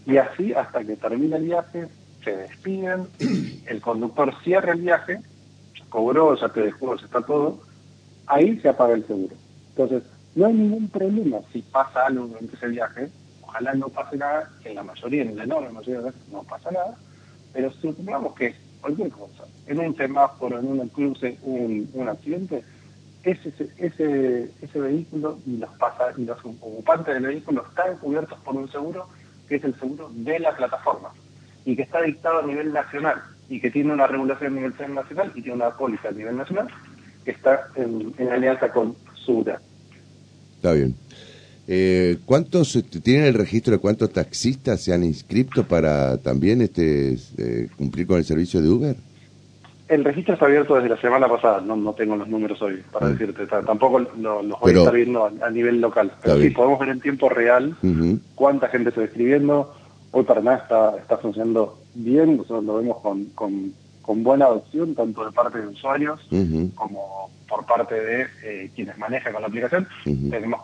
Y 0.06 0.18
así 0.18 0.54
hasta 0.54 0.84
que 0.84 0.96
termine 0.96 1.38
el 1.38 1.44
viaje, 1.44 1.88
se 2.24 2.36
despiden, 2.36 3.08
el 3.68 3.82
conductor 3.82 4.34
cierra 4.44 4.74
el 4.74 4.82
viaje, 4.82 5.20
cobró, 5.90 6.36
ya 6.36 6.50
te 6.50 6.62
dejó, 6.62 6.96
ya 6.96 7.06
está 7.06 7.22
todo, 7.22 7.60
ahí 8.28 8.60
se 8.60 8.70
apaga 8.70 8.94
el 8.94 9.06
seguro. 9.08 9.36
Entonces, 9.70 10.04
no 10.36 10.46
hay 10.46 10.54
ningún 10.54 10.90
problema 10.90 11.40
si 11.52 11.62
pasa 11.62 12.06
algo 12.06 12.28
durante 12.28 12.56
ese 12.56 12.68
viaje, 12.68 13.10
ojalá 13.42 13.74
no 13.74 13.90
pase 13.90 14.18
nada, 14.18 14.50
en 14.64 14.76
la 14.76 14.84
mayoría, 14.84 15.22
en 15.24 15.38
la 15.38 15.44
enorme 15.44 15.70
mayoría 15.70 16.00
de 16.00 16.06
veces 16.06 16.22
no 16.32 16.44
pasa 16.44 16.72
nada, 16.72 16.96
pero 17.54 17.72
supongamos 17.72 18.36
que 18.36 18.54
cualquier 18.82 19.10
cosa, 19.10 19.46
en 19.68 19.80
un 19.80 19.96
semáforo, 19.96 20.60
en 20.60 20.68
un 20.68 20.90
cruce, 20.90 21.38
un, 21.44 21.90
un 21.94 22.10
accidente, 22.10 22.64
ese, 23.26 23.52
ese, 23.78 24.52
ese 24.62 24.80
vehículo 24.80 25.40
y 25.46 25.58
los, 25.58 25.70
pasa, 25.78 26.14
y 26.16 26.26
los 26.26 26.38
ocupantes 26.40 27.14
del 27.14 27.26
vehículo 27.26 27.66
están 27.68 27.98
cubiertos 27.98 28.40
por 28.40 28.56
un 28.56 28.72
seguro 28.72 29.08
que 29.50 29.56
es 29.56 29.64
el 29.64 29.78
seguro 29.80 30.12
de 30.14 30.40
la 30.40 30.56
plataforma 30.56 31.10
y 31.66 31.76
que 31.76 31.82
está 31.82 32.02
dictado 32.02 32.40
a 32.40 32.46
nivel 32.46 32.72
nacional 32.72 33.22
y 33.50 33.60
que 33.60 33.72
tiene 33.72 33.94
una 33.94 34.08
regulación 34.08 34.54
a 34.54 34.56
nivel 34.56 34.94
nacional 34.94 35.32
y 35.36 35.42
tiene 35.42 35.56
una 35.56 35.76
póliza 35.76 36.10
a 36.10 36.12
nivel 36.12 36.38
nacional 36.38 36.68
que 37.24 37.32
está 37.32 37.68
en, 37.76 38.14
alianza 38.32 38.72
con 38.72 38.96
SURA. 39.26 39.60
Está 40.58 40.74
bien. 40.74 40.96
Eh, 41.68 42.18
¿Cuántos 42.26 42.76
este, 42.76 43.00
tienen 43.00 43.26
el 43.26 43.34
registro 43.34 43.74
de 43.74 43.80
cuántos 43.80 44.12
taxistas 44.14 44.82
se 44.82 44.94
han 44.94 45.04
inscrito 45.04 45.68
para 45.68 46.18
también 46.18 46.62
este 46.62 47.18
eh, 47.38 47.70
cumplir 47.76 48.06
con 48.06 48.20
el 48.20 48.26
servicio 48.26 48.62
de 48.62 48.70
Uber? 48.70 48.96
El 49.88 50.04
registro 50.04 50.34
está 50.34 50.46
abierto 50.48 50.76
desde 50.76 50.90
la 50.90 50.98
semana 51.00 51.28
pasada, 51.28 51.62
no, 51.62 51.76
no 51.76 51.94
tengo 51.94 52.16
los 52.16 52.28
números 52.28 52.60
hoy 52.62 52.84
para 52.92 53.06
ah. 53.06 53.10
decirte, 53.10 53.46
tampoco 53.46 54.00
los 54.00 54.60
voy 54.60 54.74
a 54.74 54.78
estar 54.78 54.94
viendo 54.94 55.26
a, 55.26 55.50
nivel 55.52 55.80
local, 55.80 56.12
pero 56.24 56.40
sí 56.40 56.50
podemos 56.50 56.80
ver 56.80 56.90
en 56.90 57.02
tiempo 57.02 57.30
real 57.30 57.76
cuánta 58.34 58.68
gente 58.70 58.90
se 58.92 59.02
está 59.02 59.04
escribiendo, 59.04 59.76
hoy 60.12 60.24
para 60.24 60.42
nada 60.42 60.58
está, 60.58 60.98
está 60.98 61.18
funcionando 61.18 61.78
bien, 61.94 62.38
nosotros 62.38 62.64
lo 62.64 62.78
vemos 62.78 62.98
con, 62.98 63.26
con, 63.36 64.24
buena 64.24 64.46
adopción, 64.46 64.96
tanto 64.96 65.24
de 65.26 65.32
parte 65.32 65.60
de 65.60 65.68
usuarios 65.68 66.20
como 66.74 67.30
por 67.48 67.64
parte 67.66 67.94
de 67.94 68.26
eh, 68.44 68.72
quienes 68.74 68.98
manejan 68.98 69.34
con 69.34 69.42
la 69.44 69.48
aplicación. 69.48 69.88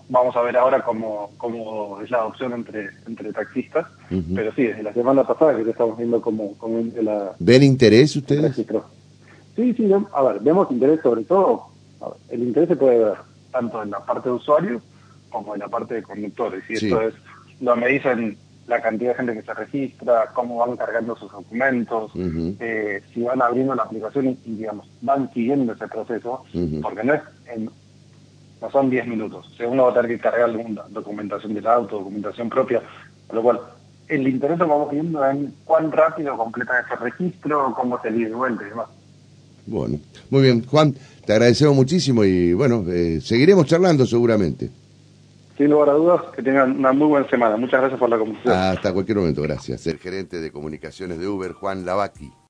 vamos 0.10 0.36
a 0.36 0.42
ver 0.42 0.58
ahora 0.58 0.84
cómo, 0.84 1.32
cómo 1.38 2.00
es 2.02 2.10
la 2.10 2.20
adopción 2.20 2.54
entre, 2.54 2.90
entre 3.08 3.32
taxistas, 3.34 3.86
pero 4.34 4.52
sí, 4.56 4.64
desde 4.64 4.82
la 4.82 4.94
semana 4.94 5.24
pasada 5.26 5.56
que 5.56 5.70
estamos 5.70 5.96
viendo 5.96 6.20
cómo, 6.22 6.56
cómo 6.58 6.84
la... 7.02 7.34
¿Ven 7.38 7.62
interés 7.62 8.16
ustedes? 8.16 8.58
Sí, 9.62 9.74
sí, 9.76 9.92
a 9.94 10.24
ver, 10.24 10.40
vemos 10.42 10.72
interés 10.72 11.02
sobre 11.02 11.24
todo, 11.24 11.68
el 12.30 12.42
interés 12.42 12.70
se 12.70 12.76
puede 12.76 12.98
ver 12.98 13.18
tanto 13.52 13.84
en 13.84 13.92
la 13.92 14.04
parte 14.04 14.30
de 14.30 14.36
usuarios 14.36 14.82
como 15.30 15.54
en 15.54 15.60
la 15.60 15.68
parte 15.68 15.94
de 15.94 16.04
conductores. 16.04 16.64
Y 16.68 16.74
esto 16.74 17.00
es, 17.00 17.14
lo 17.60 17.76
me 17.76 17.88
dicen 17.90 18.38
la 18.66 18.82
cantidad 18.82 19.12
de 19.12 19.18
gente 19.18 19.34
que 19.36 19.44
se 19.44 19.54
registra, 19.54 20.32
cómo 20.34 20.58
van 20.58 20.78
cargando 20.78 21.16
sus 21.16 21.32
documentos, 21.32 22.12
eh, 22.60 23.04
si 23.14 23.22
van 23.22 23.42
abriendo 23.42 23.76
la 23.76 23.84
aplicación 23.84 24.30
y, 24.30 24.56
digamos, 24.56 24.90
van 25.02 25.32
siguiendo 25.32 25.74
ese 25.74 25.88
proceso, 25.88 26.44
porque 26.82 27.04
no 27.04 27.14
es 27.14 27.22
no 28.62 28.70
son 28.72 28.90
10 28.90 29.08
minutos. 29.08 29.54
Si 29.58 29.64
uno 29.64 29.84
va 29.84 29.92
a 29.92 29.94
tener 29.94 30.12
que 30.12 30.20
cargar 30.20 30.50
alguna 30.50 30.84
documentación 30.90 31.54
del 31.54 31.68
auto, 31.68 31.98
documentación 31.98 32.50
propia, 32.50 32.82
con 33.28 33.36
lo 33.36 33.44
cual 33.44 33.60
el 34.08 34.28
interés 34.28 34.60
lo 34.60 34.68
vamos 34.68 34.92
viendo 34.92 35.26
en 35.28 35.54
cuán 35.66 35.92
rápido 35.92 36.36
completa 36.38 36.80
ese 36.80 36.96
registro, 36.98 37.74
cómo 37.76 38.00
se 38.02 38.10
y 38.10 38.26
vuelta 38.26 38.64
y 38.66 38.70
demás. 38.70 38.88
Bueno, 39.66 40.00
muy 40.30 40.42
bien. 40.44 40.66
Juan, 40.66 40.96
te 41.26 41.34
agradecemos 41.34 41.76
muchísimo 41.76 42.24
y 42.24 42.54
bueno, 42.54 42.84
eh, 42.90 43.20
seguiremos 43.22 43.66
charlando 43.66 44.06
seguramente. 44.06 44.70
Sin 45.58 45.70
lugar 45.70 45.90
a 45.90 45.94
dudas, 45.94 46.22
que 46.36 46.42
tengan 46.42 46.78
una 46.78 46.92
muy 46.92 47.08
buena 47.08 47.30
semana. 47.30 47.56
Muchas 47.58 47.82
gracias 47.82 48.00
por 48.00 48.10
la 48.10 48.18
conversación. 48.18 48.56
Hasta 48.56 48.94
cualquier 48.94 49.18
momento, 49.18 49.42
gracias. 49.44 49.86
El 49.86 50.00
gerente 50.00 50.42
de 50.42 50.52
comunicaciones 50.52 51.20
de 51.20 51.28
Uber, 51.28 51.52
Juan 51.52 51.86
Lavaki. 51.86 52.32